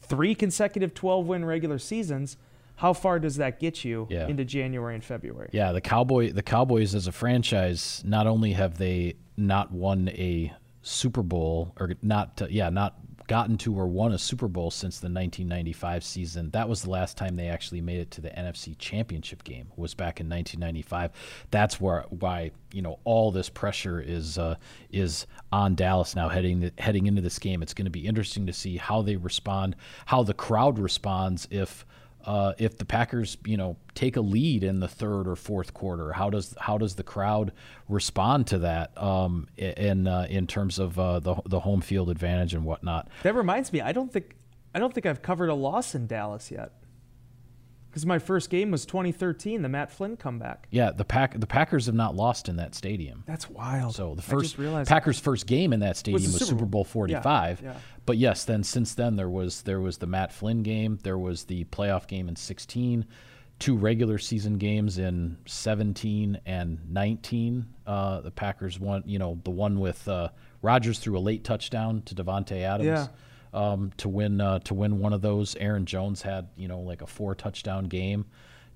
three 0.00 0.34
consecutive 0.34 0.94
12 0.94 1.26
win 1.26 1.44
regular 1.44 1.78
seasons. 1.78 2.36
How 2.76 2.92
far 2.92 3.18
does 3.18 3.36
that 3.36 3.58
get 3.58 3.84
you 3.84 4.06
Yeah. 4.08 4.28
into 4.28 4.44
January 4.44 4.94
and 4.94 5.02
February? 5.02 5.50
Yeah, 5.52 5.72
the 5.72 5.80
Cowboy 5.80 6.30
the 6.32 6.44
Cowboys 6.44 6.94
as 6.94 7.08
a 7.08 7.12
franchise, 7.12 8.02
not 8.06 8.28
only 8.28 8.52
have 8.52 8.78
they 8.78 9.14
not 9.36 9.72
won 9.72 10.08
a 10.10 10.52
Super 10.82 11.22
Bowl 11.24 11.74
or 11.80 11.94
not 12.02 12.40
yeah, 12.50 12.70
not 12.70 12.94
gotten 13.28 13.56
to 13.58 13.78
or 13.78 13.86
won 13.86 14.12
a 14.12 14.18
Super 14.18 14.48
Bowl 14.48 14.70
since 14.70 14.98
the 14.98 15.06
1995 15.06 16.02
season. 16.02 16.50
That 16.50 16.68
was 16.68 16.82
the 16.82 16.90
last 16.90 17.16
time 17.16 17.36
they 17.36 17.48
actually 17.48 17.80
made 17.80 18.00
it 18.00 18.10
to 18.12 18.20
the 18.20 18.30
NFC 18.30 18.76
Championship 18.78 19.44
game. 19.44 19.68
Was 19.76 19.94
back 19.94 20.18
in 20.18 20.28
1995. 20.28 21.12
That's 21.52 21.80
where 21.80 22.04
why, 22.08 22.50
you 22.72 22.82
know, 22.82 22.98
all 23.04 23.30
this 23.30 23.48
pressure 23.48 24.00
is 24.00 24.38
uh, 24.38 24.56
is 24.90 25.26
on 25.52 25.76
Dallas 25.76 26.16
now 26.16 26.28
heading 26.28 26.72
heading 26.78 27.06
into 27.06 27.22
this 27.22 27.38
game. 27.38 27.62
It's 27.62 27.74
going 27.74 27.84
to 27.84 27.90
be 27.90 28.06
interesting 28.06 28.46
to 28.46 28.52
see 28.52 28.78
how 28.78 29.02
they 29.02 29.16
respond, 29.16 29.76
how 30.06 30.24
the 30.24 30.34
crowd 30.34 30.78
responds 30.78 31.46
if 31.50 31.86
uh, 32.28 32.52
if 32.58 32.76
the 32.76 32.84
Packers, 32.84 33.38
you 33.46 33.56
know, 33.56 33.78
take 33.94 34.18
a 34.18 34.20
lead 34.20 34.62
in 34.62 34.80
the 34.80 34.86
third 34.86 35.26
or 35.26 35.34
fourth 35.34 35.72
quarter, 35.72 36.12
how 36.12 36.28
does 36.28 36.54
how 36.60 36.76
does 36.76 36.94
the 36.96 37.02
crowd 37.02 37.52
respond 37.88 38.46
to 38.48 38.58
that? 38.58 39.02
Um, 39.02 39.48
in 39.56 40.06
uh, 40.06 40.26
in 40.28 40.46
terms 40.46 40.78
of 40.78 40.98
uh, 40.98 41.20
the 41.20 41.36
the 41.46 41.60
home 41.60 41.80
field 41.80 42.10
advantage 42.10 42.52
and 42.52 42.66
whatnot. 42.66 43.08
That 43.22 43.34
reminds 43.34 43.72
me, 43.72 43.80
I 43.80 43.92
don't 43.92 44.12
think 44.12 44.36
I 44.74 44.78
don't 44.78 44.92
think 44.92 45.06
I've 45.06 45.22
covered 45.22 45.48
a 45.48 45.54
loss 45.54 45.94
in 45.94 46.06
Dallas 46.06 46.50
yet. 46.50 46.72
Because 47.90 48.04
my 48.04 48.18
first 48.18 48.50
game 48.50 48.70
was 48.70 48.84
2013, 48.84 49.62
the 49.62 49.68
Matt 49.68 49.90
Flynn 49.90 50.16
comeback. 50.16 50.68
Yeah, 50.70 50.90
the 50.90 51.04
pack 51.04 51.38
the 51.38 51.46
Packers 51.46 51.86
have 51.86 51.94
not 51.94 52.14
lost 52.14 52.48
in 52.48 52.56
that 52.56 52.74
stadium. 52.74 53.24
That's 53.26 53.48
wild. 53.48 53.94
So 53.94 54.14
the 54.14 54.22
first 54.22 54.56
Packers' 54.86 55.18
first 55.18 55.46
game 55.46 55.72
in 55.72 55.80
that 55.80 55.96
stadium 55.96 56.22
the 56.22 56.28
was, 56.28 56.38
Super 56.38 56.50
Super 56.50 56.66
Bowl. 56.66 56.84
Bowl 56.84 57.06
Yeah, 57.08 57.20
45. 57.22 57.62
yeah. 57.62 57.74
But 58.04 58.18
yes, 58.18 58.44
then 58.44 58.62
since 58.62 58.94
then 58.94 59.16
there 59.16 59.28
was 59.30 59.62
there 59.62 59.80
was 59.80 59.98
the 59.98 60.06
Matt 60.06 60.32
Flynn 60.32 60.62
game, 60.62 60.98
there 61.02 61.18
was 61.18 61.44
the 61.44 61.64
playoff 61.64 62.06
game 62.06 62.28
in 62.28 62.36
16, 62.36 63.06
two 63.58 63.76
regular 63.76 64.18
season 64.18 64.58
games 64.58 64.98
in 64.98 65.38
17 65.46 66.40
and 66.46 66.78
19. 66.90 67.66
Uh, 67.86 68.20
the 68.20 68.30
Packers 68.30 68.78
won, 68.78 69.02
you 69.06 69.18
know, 69.18 69.40
the 69.44 69.50
one 69.50 69.80
with 69.80 70.06
uh, 70.08 70.28
Rodgers 70.62 70.98
threw 70.98 71.16
a 71.16 71.20
late 71.20 71.44
touchdown 71.44 72.02
to 72.02 72.14
Davante 72.14 72.62
Adams. 72.62 72.86
Yeah. 72.86 73.06
Um, 73.52 73.92
to 73.98 74.08
win 74.08 74.40
uh, 74.40 74.58
to 74.60 74.74
win 74.74 74.98
one 74.98 75.12
of 75.12 75.22
those, 75.22 75.56
Aaron 75.56 75.86
Jones 75.86 76.22
had 76.22 76.48
you 76.56 76.68
know 76.68 76.80
like 76.80 77.02
a 77.02 77.06
four 77.06 77.34
touchdown 77.34 77.84
game 77.84 78.26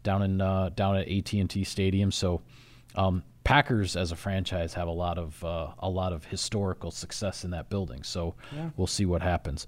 down 0.03 0.23
in 0.23 0.41
uh, 0.41 0.71
down 0.75 0.97
at 0.97 1.09
AT 1.09 1.33
and 1.35 1.49
T 1.51 1.65
Stadium. 1.65 2.11
So 2.11 2.41
um, 2.95 3.23
Packers 3.45 3.97
as 3.97 4.13
a 4.13 4.17
franchise 4.17 4.75
have 4.75 4.89
a 4.89 4.93
lot 4.93 5.19
of 5.19 5.43
uh, 5.45 5.69
a 5.79 5.89
lot 5.91 6.13
of 6.13 6.25
historical 6.25 6.91
success 6.91 7.45
in 7.45 7.51
that 7.51 7.69
building. 7.69 8.03
So 8.03 8.35
Yeah. 8.55 8.71
we'll 8.77 8.87
see 8.87 9.05
what 9.07 9.21
happens. 9.23 9.67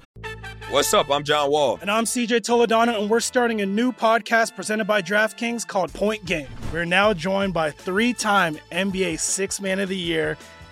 What's 0.70 0.92
up? 0.94 1.10
I'm 1.10 1.22
John 1.24 1.50
Wall. 1.50 1.78
And 1.82 1.90
I'm 1.90 2.04
CJ 2.04 2.40
Toledano, 2.40 2.98
and 2.98 3.10
we're 3.10 3.20
starting 3.20 3.60
a 3.60 3.66
new 3.66 3.92
podcast 3.92 4.56
presented 4.56 4.86
by 4.86 5.02
DraftKings 5.02 5.66
called 5.66 5.92
Point 5.92 6.24
Game. 6.24 6.48
We're 6.72 6.86
now 6.86 7.12
joined 7.12 7.52
by 7.52 7.70
three 7.70 8.12
time 8.14 8.58
NBA 8.72 9.20
Six 9.20 9.60
Man 9.60 9.78
of 9.78 9.88
the 9.90 9.96
Year, 9.96 10.38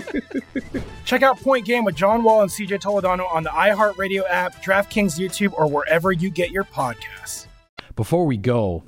Check 1.04 1.22
out 1.22 1.40
Point 1.40 1.64
Game 1.64 1.84
with 1.84 1.94
John 1.94 2.22
Wall 2.22 2.42
and 2.42 2.50
CJ 2.50 2.80
Toledano 2.80 3.30
on 3.32 3.42
the 3.42 3.50
iHeartRadio 3.50 4.22
app, 4.28 4.62
DraftKings 4.62 5.18
YouTube, 5.18 5.52
or 5.52 5.66
wherever 5.68 6.12
you 6.12 6.30
get 6.30 6.50
your 6.50 6.64
podcasts. 6.64 7.46
Before 7.94 8.26
we 8.26 8.36
go, 8.36 8.84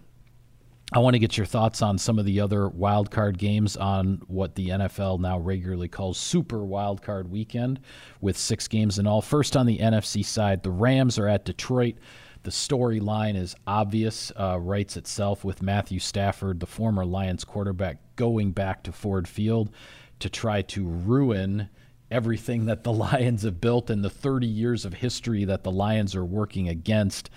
I 0.92 1.00
want 1.00 1.14
to 1.14 1.18
get 1.18 1.36
your 1.36 1.46
thoughts 1.46 1.82
on 1.82 1.98
some 1.98 2.18
of 2.18 2.24
the 2.24 2.40
other 2.40 2.68
wild 2.68 3.10
card 3.10 3.36
games 3.38 3.76
on 3.76 4.22
what 4.26 4.54
the 4.54 4.70
NFL 4.70 5.20
now 5.20 5.38
regularly 5.38 5.88
calls 5.88 6.16
Super 6.16 6.64
Wild 6.64 7.02
Card 7.02 7.30
Weekend, 7.30 7.80
with 8.20 8.38
six 8.38 8.68
games 8.68 8.98
in 8.98 9.06
all. 9.06 9.20
First 9.20 9.56
on 9.56 9.66
the 9.66 9.78
NFC 9.78 10.24
side, 10.24 10.62
the 10.62 10.70
Rams 10.70 11.18
are 11.18 11.28
at 11.28 11.44
Detroit. 11.44 11.96
The 12.42 12.50
storyline 12.50 13.36
is 13.36 13.54
obvious, 13.66 14.32
uh, 14.38 14.58
writes 14.58 14.96
itself 14.96 15.44
with 15.44 15.60
Matthew 15.60 15.98
Stafford, 15.98 16.60
the 16.60 16.66
former 16.66 17.04
Lions 17.04 17.44
quarterback, 17.44 17.98
going 18.16 18.52
back 18.52 18.82
to 18.84 18.92
Ford 18.92 19.28
Field 19.28 19.70
to 20.20 20.28
try 20.28 20.62
to 20.62 20.86
ruin 20.86 21.68
everything 22.10 22.66
that 22.66 22.84
the 22.84 22.92
Lions 23.04 23.42
have 23.42 23.60
built 23.60 23.90
and 23.90 24.04
the 24.04 24.10
30 24.10 24.46
years 24.46 24.84
of 24.84 24.94
history 24.94 25.44
that 25.44 25.64
the 25.64 25.70
Lions 25.70 26.14
are 26.14 26.24
working 26.24 26.68
against 26.68 27.30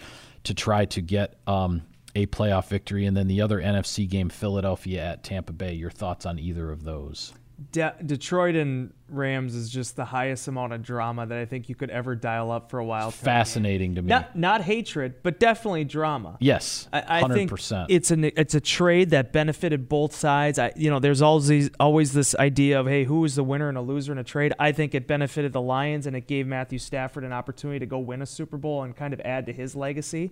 to 0.43 0.53
try 0.53 0.85
to 0.85 1.01
get 1.01 1.39
um, 1.47 1.83
a 2.15 2.25
playoff 2.27 2.67
victory. 2.67 3.05
And 3.05 3.15
then 3.15 3.27
the 3.27 3.41
other 3.41 3.61
NFC 3.61 4.09
game, 4.09 4.29
Philadelphia 4.29 5.03
at 5.03 5.23
Tampa 5.23 5.53
Bay. 5.53 5.73
Your 5.73 5.91
thoughts 5.91 6.25
on 6.25 6.39
either 6.39 6.71
of 6.71 6.83
those? 6.83 7.33
De- 7.71 7.95
Detroit 8.05 8.55
and 8.55 8.93
Rams 9.09 9.55
is 9.55 9.69
just 9.69 9.95
the 9.95 10.05
highest 10.05 10.47
amount 10.47 10.73
of 10.73 10.81
drama 10.81 11.25
that 11.25 11.37
I 11.37 11.45
think 11.45 11.69
you 11.69 11.75
could 11.75 11.89
ever 11.89 12.15
dial 12.15 12.49
up 12.49 12.69
for 12.69 12.79
a 12.79 12.85
while. 12.85 13.11
Fascinating 13.11 13.95
to 13.95 14.01
me. 14.01 14.07
Not 14.07 14.35
not 14.37 14.61
hatred, 14.61 15.15
but 15.21 15.39
definitely 15.39 15.83
drama. 15.83 16.37
Yes, 16.39 16.87
I, 16.93 17.21
I 17.21 17.27
think 17.27 17.51
100%. 17.51 17.87
it's 17.89 18.09
an 18.09 18.23
it's 18.23 18.55
a 18.55 18.61
trade 18.61 19.09
that 19.09 19.33
benefited 19.33 19.89
both 19.89 20.15
sides. 20.15 20.57
I 20.57 20.71
you 20.75 20.89
know 20.89 20.99
there's 20.99 21.21
always 21.21 21.69
always 21.79 22.13
this 22.13 22.33
idea 22.35 22.79
of 22.79 22.87
hey 22.87 23.03
who 23.03 23.23
is 23.25 23.35
the 23.35 23.43
winner 23.43 23.69
and 23.69 23.77
a 23.77 23.81
loser 23.81 24.11
in 24.11 24.17
a 24.17 24.23
trade. 24.23 24.53
I 24.57 24.71
think 24.71 24.95
it 24.95 25.07
benefited 25.07 25.51
the 25.51 25.61
Lions 25.61 26.07
and 26.07 26.15
it 26.15 26.27
gave 26.27 26.47
Matthew 26.47 26.79
Stafford 26.79 27.23
an 27.23 27.33
opportunity 27.33 27.79
to 27.79 27.85
go 27.85 27.99
win 27.99 28.21
a 28.21 28.25
Super 28.25 28.57
Bowl 28.57 28.83
and 28.83 28.95
kind 28.95 29.13
of 29.13 29.19
add 29.21 29.45
to 29.47 29.53
his 29.53 29.75
legacy. 29.75 30.31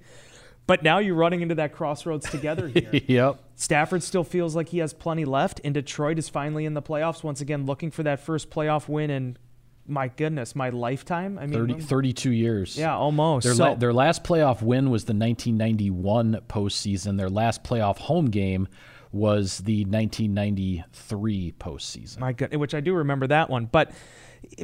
But 0.70 0.84
now 0.84 1.00
you're 1.00 1.16
running 1.16 1.42
into 1.42 1.56
that 1.56 1.74
crossroads 1.74 2.30
together 2.30 2.68
here. 2.74 2.92
yep. 3.08 3.40
Stafford 3.56 4.04
still 4.04 4.24
feels 4.24 4.56
like 4.56 4.70
he 4.70 4.78
has 4.78 4.94
plenty 4.94 5.26
left, 5.26 5.60
and 5.64 5.74
Detroit 5.74 6.20
is 6.20 6.30
finally 6.30 6.64
in 6.66 6.76
the 6.76 6.82
playoffs 6.84 7.24
once 7.24 7.42
again, 7.42 7.66
looking 7.66 7.90
for 7.90 8.04
that 8.04 8.20
first 8.20 8.52
playoff 8.52 8.88
win 8.88 9.10
and 9.10 9.40
my 9.88 10.10
goodness, 10.10 10.56
my 10.56 10.70
lifetime. 10.70 11.40
I 11.40 11.48
mean, 11.48 11.60
30, 11.80 11.82
32 11.82 12.32
years. 12.32 12.78
Yeah, 12.78 12.96
almost. 12.96 13.46
Their, 13.46 13.56
So- 13.56 13.64
la- 13.70 13.74
their 13.76 13.94
last 13.94 14.24
playoff 14.24 14.62
win 14.62 14.92
was 14.92 15.06
the 15.06 15.14
1991 15.16 16.42
postseason. 16.48 17.18
Their 17.18 17.30
last 17.32 17.64
playoff 17.64 17.98
home 17.98 18.28
game 18.28 18.68
was 19.12 19.58
the 19.58 19.86
1993 19.86 21.54
postseason. 21.60 22.20
My 22.20 22.34
God, 22.34 22.54
which 22.56 22.76
I 22.76 22.80
do 22.80 22.94
remember 22.94 23.26
that 23.28 23.50
one. 23.50 23.66
But 23.66 23.92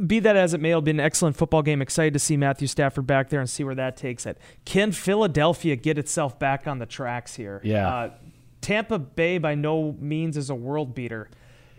be 0.06 0.20
that 0.20 0.36
as 0.36 0.54
it 0.54 0.60
may, 0.60 0.70
it'll 0.70 0.82
be 0.82 0.90
an 0.90 1.00
excellent 1.00 1.36
football 1.36 1.62
game. 1.62 1.82
Excited 1.82 2.12
to 2.12 2.18
see 2.18 2.36
Matthew 2.36 2.68
Stafford 2.68 3.06
back 3.06 3.28
there 3.28 3.40
and 3.40 3.48
see 3.48 3.64
where 3.64 3.74
that 3.74 3.96
takes 3.96 4.26
it. 4.26 4.38
Can 4.64 4.92
Philadelphia 4.92 5.76
get 5.76 5.98
itself 5.98 6.38
back 6.38 6.66
on 6.66 6.78
the 6.78 6.86
tracks 6.86 7.34
here? 7.34 7.60
Yeah. 7.64 7.88
Uh, 7.88 8.10
Tampa 8.60 8.98
Bay 8.98 9.38
by 9.38 9.54
no 9.54 9.96
means 9.98 10.36
is 10.36 10.50
a 10.50 10.54
world 10.54 10.94
beater, 10.94 11.28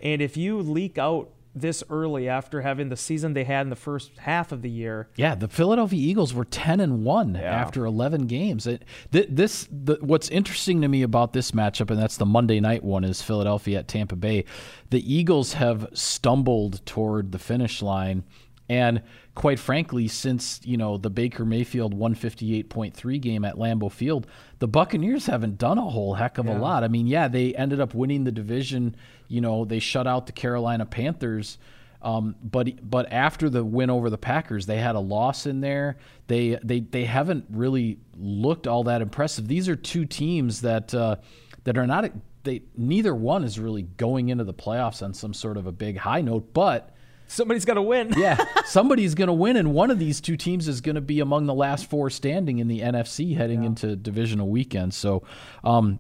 and 0.02 0.22
if 0.22 0.38
you 0.38 0.62
leak 0.62 0.98
out 0.98 1.30
this 1.60 1.84
early 1.90 2.28
after 2.30 2.62
having 2.62 2.90
the 2.90 2.98
season 2.98 3.34
they 3.34 3.44
had 3.44 3.62
in 3.62 3.70
the 3.70 3.76
first 3.76 4.18
half 4.20 4.52
of 4.52 4.62
the 4.62 4.70
year. 4.70 5.10
Yeah, 5.16 5.36
the 5.36 5.48
Philadelphia 5.48 6.00
Eagles 6.00 6.34
were 6.34 6.46
10 6.46 6.80
and 6.80 7.04
1 7.04 7.36
yeah. 7.36 7.42
after 7.42 7.86
11 7.86 8.28
games. 8.28 8.68
It, 8.68 8.84
th- 9.12 9.28
this 9.30 9.68
the, 9.72 9.98
what's 10.02 10.30
interesting 10.30 10.82
to 10.82 10.88
me 10.88 11.02
about 11.02 11.34
this 11.34 11.52
matchup 11.52 11.90
and 11.90 12.00
that's 12.00 12.18
the 12.18 12.26
Monday 12.26 12.60
night 12.60 12.84
one 12.84 13.04
is 13.04 13.22
Philadelphia 13.22 13.80
at 13.80 13.88
Tampa 13.88 14.16
Bay. 14.16 14.46
The 14.90 15.14
Eagles 15.14 15.54
have 15.54 15.90
stumbled 15.94 16.86
toward 16.86 17.32
the 17.32 17.40
finish 17.40 17.82
line 17.82 18.24
and 18.70 19.02
quite 19.36 19.60
frankly, 19.60 20.08
since 20.08 20.60
you 20.64 20.78
know 20.78 20.98
the 20.98 21.10
Baker 21.10 21.46
Mayfield 21.46 21.98
158.3 21.98 23.22
game 23.22 23.46
at 23.46 23.56
Lambeau 23.56 23.92
Field, 23.92 24.28
the 24.60 24.68
Buccaneers 24.68 25.26
haven't 25.26 25.58
done 25.58 25.78
a 25.78 25.90
whole 25.90 26.16
heck 26.16 26.38
of 26.38 26.48
yeah. 26.48 26.58
a 26.58 26.60
lot. 26.60 26.84
I 26.84 26.88
mean, 26.88 27.08
yeah, 27.08 27.28
they 27.28 27.56
ended 27.56 27.80
up 27.80 27.94
winning 27.94 28.24
the 28.24 28.32
division. 28.32 28.96
You 29.28 29.42
know, 29.42 29.66
they 29.66 29.80
shut 29.80 30.08
out 30.08 30.26
the 30.26 30.32
Carolina 30.34 30.86
Panthers. 30.86 31.58
Um, 32.02 32.36
but 32.44 32.90
but 32.90 33.12
after 33.12 33.50
the 33.50 33.64
win 33.64 33.90
over 33.90 34.10
the 34.10 34.18
Packers, 34.18 34.66
they 34.66 34.78
had 34.78 34.96
a 34.96 35.00
loss 35.00 35.46
in 35.46 35.62
there. 35.62 35.98
They 36.28 36.60
they 36.64 36.82
they 36.82 37.06
haven't 37.06 37.46
really 37.50 38.00
looked 38.16 38.68
all 38.68 38.84
that 38.84 39.02
impressive. 39.02 39.48
These 39.48 39.68
are 39.70 39.76
two 39.76 40.06
teams 40.06 40.62
that 40.62 40.94
uh, 40.94 41.18
that 41.64 41.78
are 41.78 41.88
not 41.88 42.12
they 42.44 42.64
neither 42.76 43.16
one 43.16 43.44
is 43.44 43.60
really 43.60 43.84
going 43.84 44.30
into 44.30 44.44
the 44.44 44.54
playoffs 44.54 45.02
on 45.02 45.14
some 45.14 45.34
sort 45.34 45.58
of 45.58 45.68
a 45.68 45.72
big 45.72 45.98
high 45.98 46.22
note, 46.22 46.54
but 46.54 46.96
somebody's 47.28 47.66
got 47.66 47.76
to 47.76 47.82
win. 47.82 48.14
yeah, 48.18 48.44
somebody's 48.66 49.16
going 49.16 49.28
to 49.28 49.34
win, 49.34 49.56
and 49.56 49.74
one 49.74 49.92
of 49.92 50.00
these 50.00 50.20
two 50.22 50.38
teams 50.38 50.68
is 50.68 50.82
going 50.82 50.96
to 50.96 51.02
be 51.02 51.20
among 51.20 51.46
the 51.46 51.54
last 51.54 51.90
four 51.90 52.10
standing 52.10 52.60
in 52.60 52.68
the 52.68 52.82
NFC 52.82 53.36
heading 53.36 53.62
yeah. 53.62 53.68
into 53.68 53.96
divisional 53.96 54.50
weekend. 54.50 54.94
So, 54.94 55.24
um, 55.64 56.00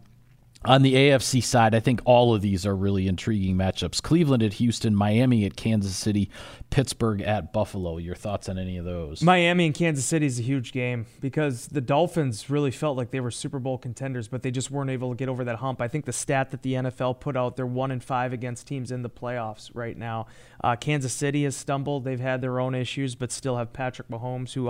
on 0.65 0.81
the 0.81 0.95
AFC 0.95 1.43
side, 1.43 1.75
I 1.75 1.79
think 1.79 2.01
all 2.03 2.33
of 2.33 2.41
these 2.41 2.65
are 2.65 2.75
really 2.75 3.07
intriguing 3.07 3.55
matchups. 3.55 4.01
Cleveland 4.01 4.43
at 4.43 4.53
Houston, 4.53 4.95
Miami 4.95 5.45
at 5.45 5.55
Kansas 5.55 5.95
City, 5.95 6.29
Pittsburgh 6.69 7.21
at 7.21 7.53
Buffalo. 7.53 7.97
Your 7.97 8.15
thoughts 8.15 8.49
on 8.49 8.57
any 8.57 8.77
of 8.77 8.85
those? 8.85 9.21
Miami 9.21 9.67
and 9.67 9.75
Kansas 9.75 10.05
City 10.05 10.25
is 10.25 10.39
a 10.39 10.41
huge 10.43 10.71
game 10.71 11.05
because 11.21 11.67
the 11.67 11.81
Dolphins 11.81 12.49
really 12.49 12.71
felt 12.71 12.97
like 12.97 13.11
they 13.11 13.19
were 13.19 13.31
Super 13.31 13.59
Bowl 13.59 13.77
contenders, 13.77 14.27
but 14.27 14.41
they 14.41 14.51
just 14.51 14.71
weren't 14.71 14.89
able 14.89 15.11
to 15.11 15.15
get 15.15 15.29
over 15.29 15.43
that 15.43 15.57
hump. 15.57 15.81
I 15.81 15.87
think 15.87 16.05
the 16.05 16.13
stat 16.13 16.51
that 16.51 16.63
the 16.63 16.73
NFL 16.73 17.19
put 17.19 17.37
out, 17.37 17.55
they're 17.55 17.65
one 17.65 17.91
and 17.91 18.03
five 18.03 18.33
against 18.33 18.67
teams 18.67 18.91
in 18.91 19.03
the 19.03 19.09
playoffs 19.09 19.69
right 19.73 19.97
now. 19.97 20.27
Uh, 20.63 20.75
Kansas 20.75 21.13
City 21.13 21.43
has 21.43 21.55
stumbled; 21.55 22.03
they've 22.03 22.19
had 22.19 22.41
their 22.41 22.59
own 22.59 22.73
issues, 22.73 23.13
but 23.13 23.31
still 23.31 23.57
have 23.57 23.73
Patrick 23.73 24.07
Mahomes, 24.07 24.53
who 24.53 24.67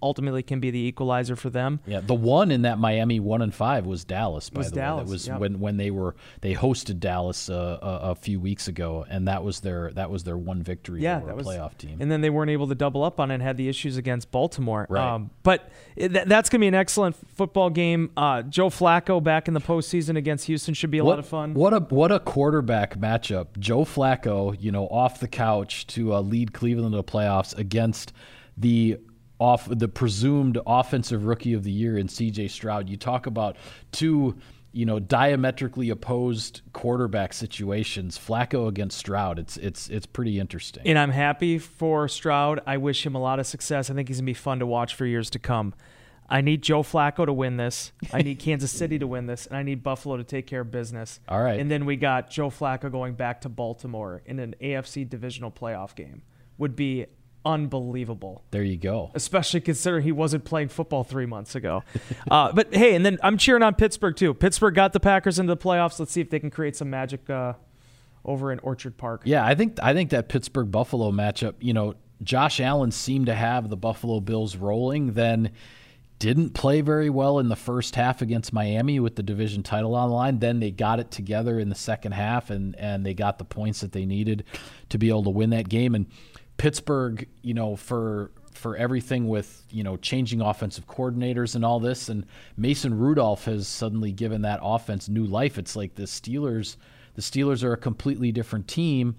ultimately 0.00 0.44
can 0.44 0.60
be 0.60 0.70
the 0.70 0.78
equalizer 0.78 1.34
for 1.34 1.50
them. 1.50 1.80
Yeah, 1.86 2.00
the 2.00 2.14
one 2.14 2.52
in 2.52 2.62
that 2.62 2.78
Miami 2.78 3.18
one 3.18 3.42
and 3.42 3.52
five 3.52 3.84
was 3.84 4.04
Dallas. 4.04 4.48
By 4.48 4.58
was 4.58 4.70
the 4.70 4.76
Dallas, 4.76 5.07
way, 5.07 5.07
was 5.08 5.26
yep. 5.26 5.40
when 5.40 5.60
when 5.60 5.76
they 5.76 5.90
were 5.90 6.14
they 6.40 6.54
hosted 6.54 7.00
Dallas 7.00 7.48
uh, 7.48 7.78
a, 7.80 8.10
a, 8.10 8.14
few 8.14 8.40
weeks 8.40 8.68
ago, 8.68 9.06
and 9.08 9.28
that 9.28 9.42
was 9.42 9.60
their 9.60 9.90
that 9.92 10.10
was 10.10 10.24
their 10.24 10.36
one 10.36 10.62
victory. 10.62 11.00
Yeah, 11.00 11.20
that 11.20 11.36
was 11.36 11.46
playoff 11.46 11.76
team. 11.76 11.98
And 12.00 12.10
then 12.10 12.20
they 12.20 12.30
weren't 12.30 12.50
able 12.50 12.68
to 12.68 12.74
double 12.74 13.02
up 13.02 13.18
on 13.20 13.30
it 13.30 13.34
and 13.34 13.42
had 13.42 13.56
the 13.56 13.68
issues 13.68 13.96
against 13.96 14.30
Baltimore. 14.30 14.86
Right. 14.88 15.14
Um, 15.14 15.30
but 15.42 15.70
th- 15.96 16.10
that's 16.10 16.48
going 16.48 16.60
to 16.60 16.64
be 16.64 16.68
an 16.68 16.74
excellent 16.74 17.16
football 17.34 17.70
game. 17.70 18.10
Uh, 18.16 18.42
Joe 18.42 18.70
Flacco 18.70 19.22
back 19.22 19.48
in 19.48 19.54
the 19.54 19.60
postseason 19.60 20.16
against 20.16 20.46
Houston 20.46 20.74
should 20.74 20.90
be 20.90 20.98
a 20.98 21.04
what, 21.04 21.12
lot 21.12 21.18
of 21.18 21.26
fun. 21.26 21.54
What 21.54 21.72
a 21.72 21.80
what 21.80 22.12
a 22.12 22.20
quarterback 22.20 22.98
matchup. 22.98 23.58
Joe 23.58 23.84
Flacco, 23.84 24.56
you 24.60 24.72
know, 24.72 24.86
off 24.88 25.20
the 25.20 25.28
couch 25.28 25.86
to 25.88 26.14
uh, 26.14 26.20
lead 26.20 26.52
Cleveland 26.52 26.92
to 26.92 26.98
the 26.98 27.04
playoffs 27.04 27.56
against 27.56 28.12
the 28.56 28.98
off 29.38 29.68
the 29.70 29.88
presumed 29.88 30.58
offensive 30.66 31.24
rookie 31.24 31.52
of 31.52 31.62
the 31.62 31.70
year 31.70 31.96
in 31.96 32.08
CJ 32.08 32.50
Stroud. 32.50 32.88
You 32.88 32.96
talk 32.96 33.26
about 33.26 33.56
two 33.92 34.36
you 34.78 34.86
know 34.86 35.00
diametrically 35.00 35.90
opposed 35.90 36.60
quarterback 36.72 37.32
situations. 37.32 38.16
Flacco 38.16 38.68
against 38.68 38.96
Stroud 38.96 39.40
it's 39.40 39.56
it's 39.56 39.88
it's 39.88 40.06
pretty 40.06 40.38
interesting. 40.38 40.84
And 40.86 40.96
I'm 40.96 41.10
happy 41.10 41.58
for 41.58 42.06
Stroud. 42.06 42.60
I 42.64 42.76
wish 42.76 43.04
him 43.04 43.16
a 43.16 43.18
lot 43.18 43.40
of 43.40 43.46
success. 43.48 43.90
I 43.90 43.94
think 43.94 44.06
he's 44.06 44.18
going 44.18 44.26
to 44.26 44.30
be 44.30 44.34
fun 44.34 44.60
to 44.60 44.66
watch 44.66 44.94
for 44.94 45.04
years 45.04 45.30
to 45.30 45.40
come. 45.40 45.74
I 46.30 46.42
need 46.42 46.62
Joe 46.62 46.84
Flacco 46.84 47.26
to 47.26 47.32
win 47.32 47.56
this. 47.56 47.90
I 48.12 48.22
need 48.22 48.38
Kansas 48.38 48.70
City 48.70 49.00
to 49.00 49.06
win 49.08 49.26
this 49.26 49.46
and 49.46 49.56
I 49.56 49.64
need 49.64 49.82
Buffalo 49.82 50.16
to 50.16 50.22
take 50.22 50.46
care 50.46 50.60
of 50.60 50.70
business. 50.70 51.18
All 51.28 51.42
right. 51.42 51.58
And 51.58 51.68
then 51.68 51.84
we 51.84 51.96
got 51.96 52.30
Joe 52.30 52.48
Flacco 52.48 52.88
going 52.92 53.14
back 53.14 53.40
to 53.40 53.48
Baltimore 53.48 54.22
in 54.26 54.38
an 54.38 54.54
AFC 54.62 55.08
divisional 55.08 55.50
playoff 55.50 55.96
game. 55.96 56.22
Would 56.56 56.76
be 56.76 57.06
unbelievable. 57.44 58.42
There 58.50 58.62
you 58.62 58.76
go. 58.76 59.10
Especially 59.14 59.60
considering 59.60 60.04
he 60.04 60.12
wasn't 60.12 60.44
playing 60.44 60.68
football 60.68 61.04
three 61.04 61.26
months 61.26 61.54
ago. 61.54 61.82
uh, 62.30 62.52
but 62.52 62.74
hey, 62.74 62.94
and 62.94 63.04
then 63.04 63.18
I'm 63.22 63.38
cheering 63.38 63.62
on 63.62 63.74
Pittsburgh 63.74 64.16
too. 64.16 64.34
Pittsburgh 64.34 64.74
got 64.74 64.92
the 64.92 65.00
Packers 65.00 65.38
into 65.38 65.54
the 65.54 65.60
playoffs. 65.60 65.98
Let's 65.98 66.12
see 66.12 66.20
if 66.20 66.30
they 66.30 66.40
can 66.40 66.50
create 66.50 66.76
some 66.76 66.90
magic 66.90 67.28
uh, 67.30 67.54
over 68.24 68.52
in 68.52 68.58
Orchard 68.60 68.96
Park. 68.96 69.22
Yeah, 69.24 69.44
I 69.44 69.54
think 69.54 69.78
I 69.82 69.94
think 69.94 70.10
that 70.10 70.28
Pittsburgh 70.28 70.70
Buffalo 70.70 71.10
matchup. 71.10 71.54
You 71.60 71.72
know, 71.72 71.94
Josh 72.22 72.60
Allen 72.60 72.90
seemed 72.90 73.26
to 73.26 73.34
have 73.34 73.68
the 73.68 73.76
Buffalo 73.76 74.20
Bills 74.20 74.56
rolling. 74.56 75.14
Then 75.14 75.52
didn't 76.18 76.50
play 76.50 76.80
very 76.80 77.10
well 77.10 77.38
in 77.38 77.48
the 77.48 77.56
first 77.56 77.94
half 77.94 78.22
against 78.22 78.52
Miami 78.52 78.98
with 78.98 79.14
the 79.14 79.22
division 79.22 79.62
title 79.62 79.94
on 79.94 80.08
the 80.08 80.14
line. 80.14 80.38
Then 80.40 80.58
they 80.58 80.72
got 80.72 80.98
it 80.98 81.12
together 81.12 81.60
in 81.60 81.68
the 81.68 81.76
second 81.76 82.12
half 82.12 82.50
and 82.50 82.74
and 82.76 83.06
they 83.06 83.14
got 83.14 83.38
the 83.38 83.44
points 83.44 83.80
that 83.80 83.92
they 83.92 84.04
needed 84.04 84.44
to 84.88 84.98
be 84.98 85.08
able 85.08 85.24
to 85.24 85.30
win 85.30 85.50
that 85.50 85.68
game. 85.68 85.94
And 85.94 86.06
Pittsburgh, 86.58 87.26
you 87.40 87.54
know, 87.54 87.76
for 87.76 88.30
for 88.52 88.76
everything 88.76 89.28
with 89.28 89.64
you 89.70 89.82
know 89.82 89.96
changing 89.96 90.40
offensive 90.42 90.86
coordinators 90.86 91.54
and 91.54 91.64
all 91.64 91.80
this, 91.80 92.10
and 92.10 92.26
Mason 92.56 92.98
Rudolph 92.98 93.46
has 93.46 93.66
suddenly 93.66 94.12
given 94.12 94.42
that 94.42 94.60
offense 94.62 95.08
new 95.08 95.24
life. 95.24 95.56
It's 95.56 95.74
like 95.74 95.94
the 95.94 96.02
Steelers. 96.02 96.76
The 97.14 97.22
Steelers 97.22 97.64
are 97.64 97.72
a 97.72 97.76
completely 97.76 98.30
different 98.32 98.68
team, 98.68 99.16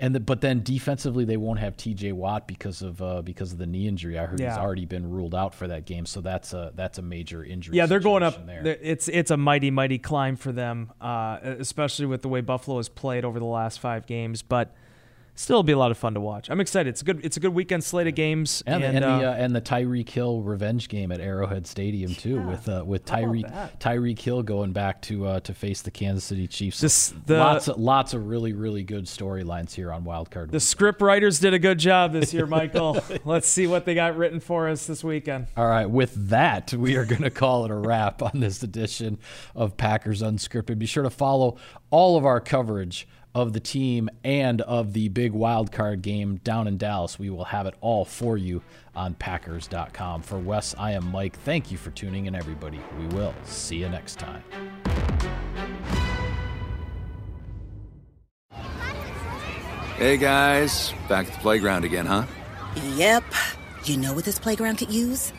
and 0.00 0.14
the, 0.14 0.20
but 0.20 0.40
then 0.40 0.62
defensively 0.62 1.24
they 1.24 1.36
won't 1.36 1.58
have 1.58 1.76
T.J. 1.76 2.12
Watt 2.12 2.46
because 2.46 2.82
of 2.82 3.02
uh, 3.02 3.22
because 3.22 3.52
of 3.52 3.58
the 3.58 3.66
knee 3.66 3.88
injury. 3.88 4.18
I 4.18 4.26
heard 4.26 4.40
yeah. 4.40 4.50
he's 4.50 4.58
already 4.58 4.86
been 4.86 5.10
ruled 5.10 5.34
out 5.34 5.54
for 5.54 5.66
that 5.66 5.84
game, 5.84 6.06
so 6.06 6.20
that's 6.20 6.52
a 6.52 6.72
that's 6.76 6.98
a 6.98 7.02
major 7.02 7.44
injury. 7.44 7.76
Yeah, 7.76 7.86
they're 7.86 8.00
going 8.00 8.22
up. 8.22 8.46
There. 8.46 8.64
It's 8.64 9.08
it's 9.08 9.32
a 9.32 9.36
mighty 9.36 9.72
mighty 9.72 9.98
climb 9.98 10.36
for 10.36 10.52
them, 10.52 10.92
uh, 11.00 11.38
especially 11.42 12.06
with 12.06 12.22
the 12.22 12.28
way 12.28 12.40
Buffalo 12.40 12.76
has 12.76 12.88
played 12.88 13.24
over 13.24 13.40
the 13.40 13.44
last 13.44 13.80
five 13.80 14.06
games, 14.06 14.42
but 14.42 14.74
still 15.34 15.62
be 15.62 15.72
a 15.72 15.78
lot 15.78 15.90
of 15.90 15.98
fun 15.98 16.14
to 16.14 16.20
watch. 16.20 16.50
I'm 16.50 16.60
excited. 16.60 16.90
It's 16.90 17.02
a 17.02 17.04
good 17.04 17.24
it's 17.24 17.36
a 17.36 17.40
good 17.40 17.54
weekend 17.54 17.84
slate 17.84 18.06
of 18.06 18.14
games 18.14 18.62
and, 18.66 18.82
and, 18.82 18.96
and 18.96 19.04
uh, 19.04 19.18
the 19.18 19.30
uh, 19.30 19.34
and 19.34 19.54
the 19.54 19.60
Tyreek 19.60 20.08
Hill 20.08 20.42
revenge 20.42 20.88
game 20.88 21.10
at 21.12 21.20
Arrowhead 21.20 21.66
Stadium 21.66 22.14
too 22.14 22.36
yeah. 22.36 22.46
with 22.46 22.68
uh, 22.68 22.84
with 22.86 23.04
Tyreek 23.04 23.78
Tyreek 23.78 24.18
Hill 24.18 24.42
going 24.42 24.72
back 24.72 25.02
to 25.02 25.26
uh, 25.26 25.40
to 25.40 25.54
face 25.54 25.82
the 25.82 25.90
Kansas 25.90 26.24
City 26.24 26.46
Chiefs. 26.46 26.80
This, 26.80 27.14
the, 27.26 27.38
lots 27.38 27.68
of 27.68 27.78
lots 27.78 28.14
of 28.14 28.26
really 28.26 28.52
really 28.52 28.82
good 28.82 29.04
storylines 29.04 29.72
here 29.74 29.92
on 29.92 30.04
Wild 30.04 30.30
Card. 30.30 30.50
The 30.50 30.60
script 30.60 31.00
writers 31.00 31.38
did 31.38 31.54
a 31.54 31.58
good 31.58 31.78
job 31.78 32.12
this 32.12 32.32
year, 32.34 32.46
Michael. 32.52 33.02
Let's 33.24 33.48
see 33.48 33.66
what 33.66 33.84
they 33.84 33.94
got 33.94 34.16
written 34.16 34.40
for 34.40 34.68
us 34.68 34.86
this 34.86 35.02
weekend. 35.02 35.46
All 35.56 35.66
right, 35.66 35.86
with 35.86 36.14
that, 36.28 36.72
we 36.72 36.96
are 36.96 37.04
going 37.04 37.22
to 37.22 37.30
call 37.30 37.64
it 37.64 37.70
a 37.70 37.74
wrap 37.74 38.22
on 38.22 38.40
this 38.40 38.62
edition 38.62 39.18
of 39.54 39.76
Packers 39.76 40.22
Unscripted. 40.22 40.78
Be 40.78 40.86
sure 40.86 41.02
to 41.02 41.10
follow 41.10 41.56
all 41.90 42.16
of 42.16 42.24
our 42.24 42.40
coverage 42.40 43.06
of 43.34 43.52
the 43.52 43.60
team 43.60 44.08
and 44.24 44.60
of 44.62 44.92
the 44.92 45.08
big 45.08 45.32
wild 45.32 45.72
card 45.72 46.02
game 46.02 46.36
down 46.44 46.66
in 46.66 46.76
Dallas. 46.76 47.18
We 47.18 47.30
will 47.30 47.44
have 47.44 47.66
it 47.66 47.74
all 47.80 48.04
for 48.04 48.36
you 48.36 48.62
on 48.94 49.14
Packers.com. 49.14 50.22
For 50.22 50.38
Wes, 50.38 50.74
I 50.78 50.92
am 50.92 51.10
Mike. 51.10 51.36
Thank 51.40 51.70
you 51.70 51.78
for 51.78 51.90
tuning 51.90 52.26
in, 52.26 52.34
everybody. 52.34 52.80
We 52.98 53.06
will 53.06 53.34
see 53.44 53.76
you 53.76 53.88
next 53.88 54.18
time. 54.18 54.42
Hey 59.96 60.16
guys, 60.16 60.92
back 61.08 61.28
at 61.28 61.32
the 61.34 61.38
playground 61.40 61.84
again, 61.84 62.06
huh? 62.06 62.24
Yep. 62.96 63.24
You 63.84 63.96
know 63.96 64.12
what 64.12 64.24
this 64.24 64.38
playground 64.38 64.76
could 64.76 64.90
use? 64.92 65.32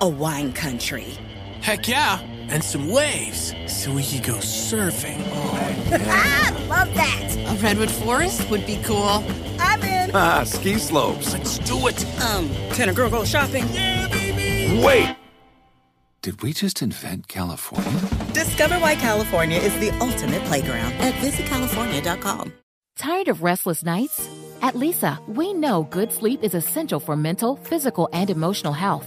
A 0.00 0.08
wine 0.08 0.52
country. 0.52 1.16
Heck 1.60 1.88
yeah, 1.88 2.20
and 2.20 2.62
some 2.62 2.90
waves 2.90 3.54
so 3.68 3.94
we 3.94 4.04
could 4.04 4.24
go 4.24 4.34
surfing. 4.34 5.22
Oh, 5.30 5.51
yeah. 5.51 5.51
Ah, 6.00 6.66
love 6.68 6.94
that. 6.94 7.36
A 7.36 7.54
redwood 7.62 7.90
forest 7.90 8.48
would 8.50 8.66
be 8.66 8.80
cool. 8.84 9.22
I'm 9.58 9.82
in. 9.82 10.10
Ah, 10.14 10.44
ski 10.44 10.78
slopes. 10.78 11.32
Let's 11.32 11.58
do 11.58 11.86
it. 11.88 12.04
Um, 12.22 12.48
can 12.74 12.88
a 12.88 12.92
girl 12.92 13.10
go 13.10 13.24
shopping? 13.24 13.66
Yeah, 13.72 14.08
baby. 14.08 14.82
Wait. 14.84 15.16
Did 16.22 16.40
we 16.42 16.52
just 16.52 16.82
invent 16.82 17.26
California? 17.26 18.00
Discover 18.32 18.76
why 18.76 18.94
California 18.94 19.58
is 19.58 19.76
the 19.80 19.90
ultimate 19.98 20.42
playground 20.44 20.92
at 20.94 21.14
visitcalifornia.com. 21.14 22.52
Tired 22.96 23.26
of 23.26 23.42
restless 23.42 23.82
nights? 23.84 24.28
At 24.60 24.74
Leesa, 24.74 25.18
we 25.26 25.52
know 25.52 25.82
good 25.90 26.12
sleep 26.12 26.44
is 26.44 26.54
essential 26.54 27.00
for 27.00 27.16
mental, 27.16 27.56
physical, 27.56 28.08
and 28.12 28.30
emotional 28.30 28.72
health. 28.72 29.06